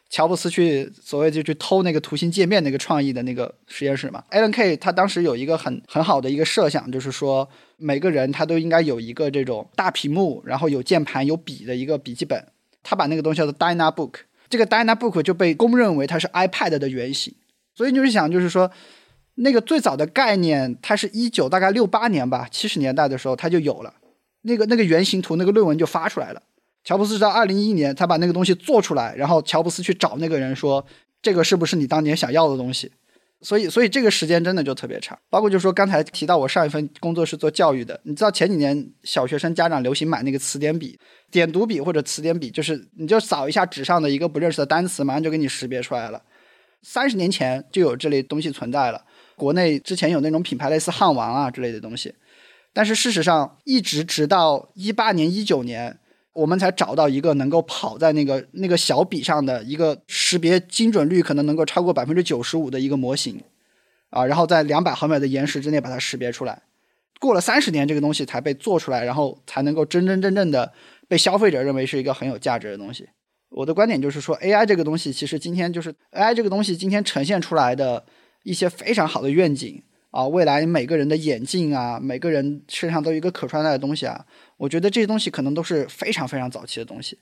[0.08, 12.46] 乔布斯去所谓就去偷那个图形界面那个创意的那个实验室嘛，Alan K 他当时有一个很很好的一个设想，就是说每个人他都应该有一个这种大屏幕，然后有键盘有笔的一个笔记本。
[12.84, 14.12] 他把那个东西叫做 Dynabook，
[14.48, 17.34] 这个 Dynabook 就被公认为它是 iPad 的原型。
[17.76, 18.68] 所以就是想，就是说
[19.34, 23.94] 那个最早的概念，它是一九大概六八年吧，七十年代的时候它就有了
[24.42, 26.42] 那个那个原型图，那个论文就发出来了。
[26.82, 30.86] 乔布斯到二零一一年，他把那个东西做出来，然后乔布斯去找那个人说
[31.20, 32.92] ：“这个是不是你当年想要的东西？”
[33.42, 35.18] 所以，所以这个时间真的就特别长。
[35.28, 40.96] 包括就是说，刚才提到我上一份工作是做教育的，你知道前几年小学生家长流行买那个词典笔、
[41.30, 46.22] 点读笔或者词典笔，就是你就扫一下纸上的一个不认识的单词，马上就给你识别出来了。
[46.82, 49.04] 三十年前就有这类东西存在了，
[49.36, 52.14] 国内之前有那种品牌类似汉王啊之类的东西，
[52.72, 55.98] 但是事实上一直直到一八年、一九年。
[56.36, 63.42] 我们才找到一个能够跑在那个那个小笔上的一个识别精准率可能能够超过百分之九十五的一个模型，
[64.10, 66.60] 啊，然后在两百毫秒的延时之内把它识别出来。
[67.18, 70.74] 过了三十年，这个东西才被做出来，然后才能够真真正正的
[71.08, 73.08] 被消费者认为是一个很有价值的东西。
[73.56, 78.04] 我的观点就是说，AI 这个东西其实今天就是 AI 这个东西今天呈现出来的
[78.42, 84.26] 一些非常好的愿景啊，未来每个人的眼镜啊，每个人身上都有一个可穿戴的东西啊。
[84.58, 87.18] 我觉得这些东西可能都是非常非常早期的东西，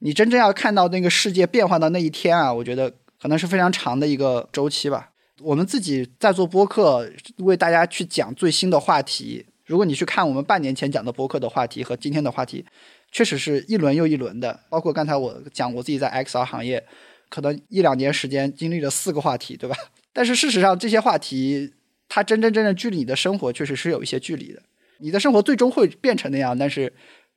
[0.00, 5.12] 你真正要看到那个世界变化的那一天啊，我觉得可能是非常长的一个周期吧。
[5.40, 9.46] 我们自己在做播客，为大家去讲最新的话题。
[9.64, 12.64] 如果你去看我们半年前讲的播客的话题和今天的话题，
[13.10, 14.60] 确实是一轮又一轮的。
[14.68, 16.84] 包括刚才我讲我自己在 XR 行业，
[17.28, 19.76] 可能一两年时间经历了四个话题，对吧？
[20.12, 21.72] 但是事实上，这些话题
[22.08, 24.62] 它真真正正距离你的生活确实是有一些距离的。
[24.98, 26.92] 你的生活最终会变成那样，但是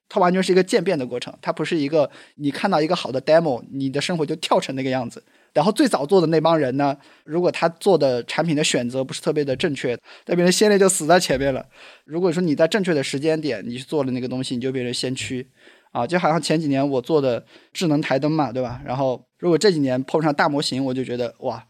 [0.10, 5.24] 它完全是一个渐变的过程，它不是一个你看到一个好的 demo，你的生活就跳成那个样子。
[5.54, 6.96] 然后最早做的那帮人呢，
[7.26, 11.66] 如果他做的产品的选择不是特别的正确，那别人先烈就死在前面了。
[12.06, 15.50] 如果说你在正确的时间点你去做了那个东西，你就变成先驱
[15.92, 16.06] 啊！
[16.08, 18.82] 就好像前几年我做的智能台灯嘛，对吧？
[18.86, 21.66] 然后如果这几年碰上大模型，我就觉得哇，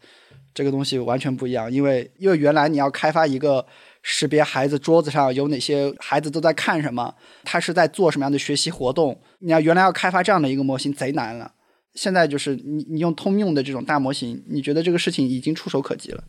[0.54, 3.66] 这个东西完全不一样，因为因为原来你要开发一个。
[4.04, 7.14] 识别孩子桌子上有哪些孩子都在看什么，
[7.44, 9.22] 他是在做什么样的学习活动？
[9.38, 11.52] 你要原来要开发这样的一个模型贼难了，
[11.94, 16.24] 现在就是你你用通用的这种大模型，你觉得这个事情已经触手可及了。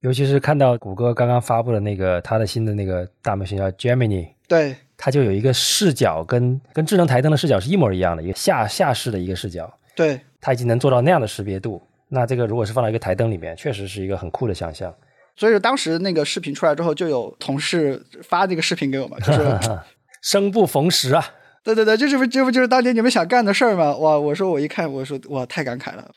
[0.00, 11.82] 尤其是看到谷歌刚刚发布的那个它的新的那个大模型叫 Gemini，对，它就有一个视角跟跟智能台灯的视角是一模一样的，一个下下视的一个视角，对，它已经能做到那样的识别度。
[12.08, 14.94] 那这个如果是放到一个台灯里面，确实是一个很酷的想象。
[15.34, 19.40] 所以当时那个视频出来之后，就有同事发这个视频给我们，就是
[20.22, 21.24] 生不逢时啊！
[21.64, 23.96] 对对对，这是不这不就是当年你们想干的事儿吗？
[23.96, 24.18] 哇！
[24.18, 26.10] 我说我一看，我说哇，太感慨了。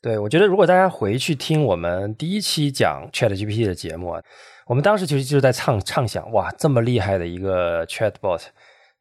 [0.00, 4.20] 对，我觉得如果大家回去听我们第一期讲 Chat GPT 的节目，
[4.66, 8.42] 我们当时其实就是在畅畅想，哇，这么厉害的一个 Chatbot，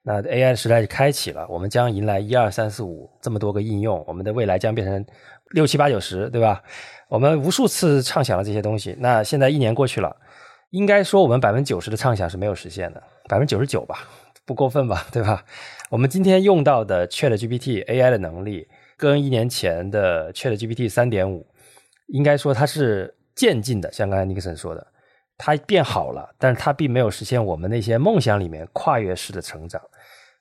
[0.03, 5.03] 那 AI 时代就开启了，我们将迎来一二三四五这么多个应用，我们的未来将变成
[5.51, 6.61] 六七八九十，对吧？
[7.09, 10.15] 我们无数次畅想了这些东西，那现在一年过去了，
[10.69, 14.07] 应该说我们百分之九十的畅想是没有实现的，百分之九十九吧，
[14.51, 15.45] 不过分吧， 对吧？
[15.89, 18.67] 我们今天用到的 Chat GPT AI 的能力。
[18.97, 21.47] 跟一年前的 Chat GPT 三点五，
[22.09, 24.87] 应该说它是渐进的，像刚才尼克森说的，
[25.39, 29.81] 它变好了，但是它并没有实现我们那些梦想里面跨越式的成长。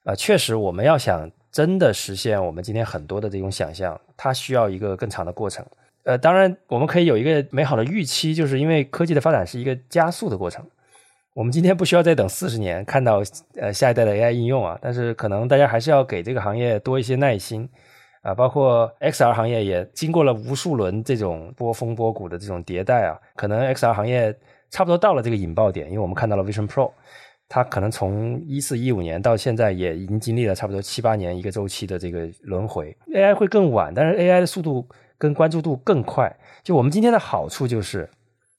[0.04, 5.64] 啊，确实，我们要想真的实现我们今天很多的这种想象，它需要一个更长的过程。
[6.04, 10.62] 呃，当然，我们可以有一个美好的预期，就是因为科技的发展是一个加速的过程。
[11.34, 13.22] 我们今天不需要再等四十年看到
[13.54, 17.68] 呃下一代的 AI 应用啊，但是可能大家还是要给这个行业多一些耐心。
[18.22, 24.36] 啊，包括 XR 行业也经过了无数轮这种波峰波谷的这种迭代啊，可能 XR 行业
[24.68, 26.92] 差不多到了这个引爆点，因为我们看到了 Vision Pro，
[27.48, 32.94] 它可能从一四一五年到现在也已经经历了差不多七八年一个周期的这个轮回。
[33.14, 36.30] AI 会更晚，但是 AI 的速度跟关注度更快。
[36.62, 38.06] 就我们今天的好处就是，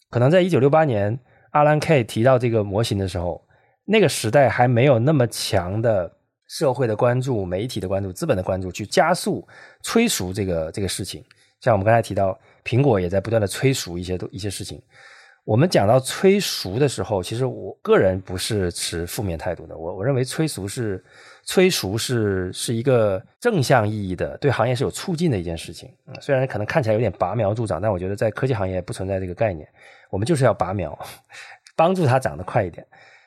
[0.10, 1.20] 可能在一九六八年
[1.52, 3.42] 阿兰 K 提到这个模型的时候，
[3.86, 6.12] 那个时代还没有那么强的。
[6.48, 9.48] 社会的关注、媒体的关注、资本的关注，去加速
[9.84, 11.24] 催熟这个这个事情。
[11.62, 14.82] 像我们刚才提到，苹果也在不断的催熟一些一些事情。
[15.46, 19.78] 我们讲到催熟的时候，其实我个人不是持负面态度的。
[19.78, 21.02] 我我认为催熟是
[21.46, 25.90] 催熟是是一个正向意义的，对行业是有促进的一件事情。
[26.20, 29.66] 虽然可能看起来有点拔苗助长，但我觉得在科技行业不存在这个概念。
[30.12, 30.96] 我们就是要拔苗，
[31.76, 32.86] 帮助它长得快一点。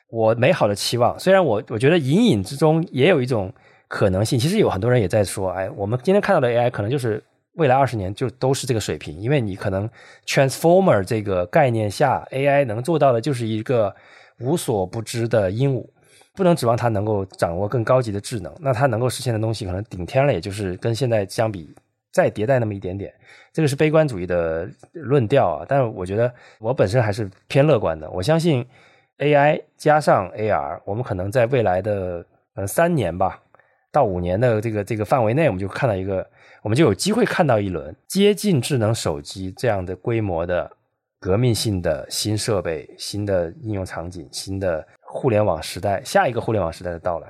[0.09, 3.51] 我美好的期望，虽然我我觉得隐隐之中也有一种
[3.89, 7.21] 可能性，其实有很多人也在说，哎，我们今天看到的 AI 可能就是
[7.53, 9.89] 未来二十年就都是这个水平，因为你可能
[10.27, 13.93] Transformer 这个概念下，AI 能做到的就是一个
[14.39, 15.85] 无所不知的鹦鹉，
[16.35, 21.73] 不能指望它能够掌握更高级的智能，那它能够实现的东西可能顶天了，也就是跟现在相比
[22.15, 23.13] 再迭代那么一点点，
[23.51, 28.65] 这个是悲观主义的论调啊，但是我觉得我本身还是偏乐观的，我相信。
[29.17, 33.41] AI 加上 AR，我们可能在未来的呃三年吧
[33.89, 36.29] 到五年的这个这个范围内，我们就看到一个，
[36.61, 40.69] 我们就有机会看到一轮接近智能手机这样的规模的
[41.17, 47.29] 革命性的新设备、新的应用场景、新的互联网时代，下一个互联网时代的到来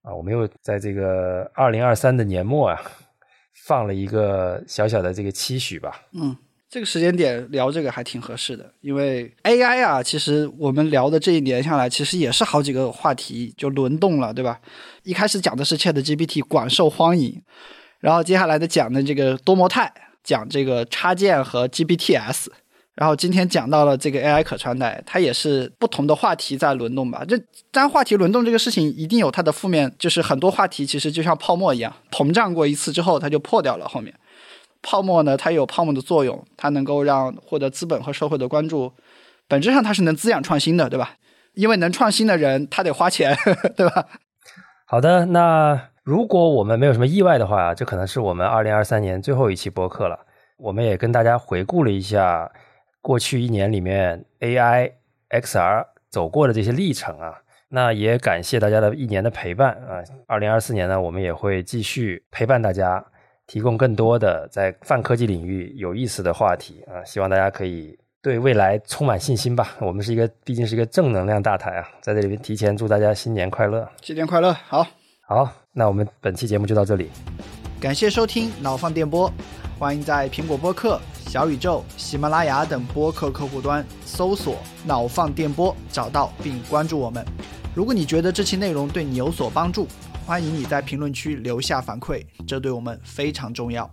[0.00, 0.14] 啊！
[0.14, 2.80] 我们又在这个二零二三的年末啊，
[3.52, 6.02] 放了一个小小的这个期许吧。
[6.12, 6.36] 嗯。
[6.68, 14.58] 这个时间点聊这个还挺合适的，因为 AI 啊，其实我们聊的这一年下来，其实也是好几个话题就轮动了，对吧？
[15.02, 17.42] 一开始讲的是 ChatGPT 广受欢迎，
[18.00, 19.92] 然后接下来的讲的这个多模态，
[20.24, 22.46] 讲这个插件和 GPTs，
[22.94, 27.24] 然后今天讲到了这个 AI 可穿戴，它也是不同的话题在轮动吧。
[27.26, 27.38] 这
[27.70, 34.14] 当然话题轮动这个事情一定有它的负面，就是很多话题其实就像泡沫一样，膨胀过一次之后它就破掉了，后面。
[34.82, 38.92] 泡沫呢，它有泡沫的作用，它能够让获得资本和社会的关注，
[39.48, 41.14] 本质上它是能滋养创新的，对吧？
[41.54, 43.36] 因为能创新的人，他得花钱，
[43.76, 44.06] 对吧？
[44.86, 50.18] 好的，那如果我们没有什么意外的话，这可能是我们二零二三年最后一期播客了。
[50.58, 52.50] 我们也跟大家回顾了一下
[53.02, 54.92] 过去一年里面 AI、
[55.28, 57.34] XR 走过的这些历程啊。
[57.68, 60.00] 那也感谢大家的一年的陪伴啊。
[60.26, 63.04] 二零二四年呢，我们也会继续陪伴大家。
[63.44, 69.76] 提供更多的在泛科技领域有意思的话题啊，希望大家可以对未来充满信心吧。
[69.80, 74.54] 我们是一个，毕竟是一个正能量大台啊，在这里边提前祝大家新年快乐，新年快乐。
[74.68, 74.86] 好，
[75.26, 77.10] 好，那我们本期节目就到这里，
[77.78, 79.30] 感谢收听脑放电波，
[79.78, 80.98] 欢迎在苹果播客、
[81.32, 87.24] 小宇宙、喜马拉雅等播客客户端搜索“脑放电波”，找到并关注我们。
[87.74, 89.88] 如果你觉得这期内容对你有所帮助，
[90.26, 93.90] 欢迎你在评论区留下反馈，这对我们非常重要。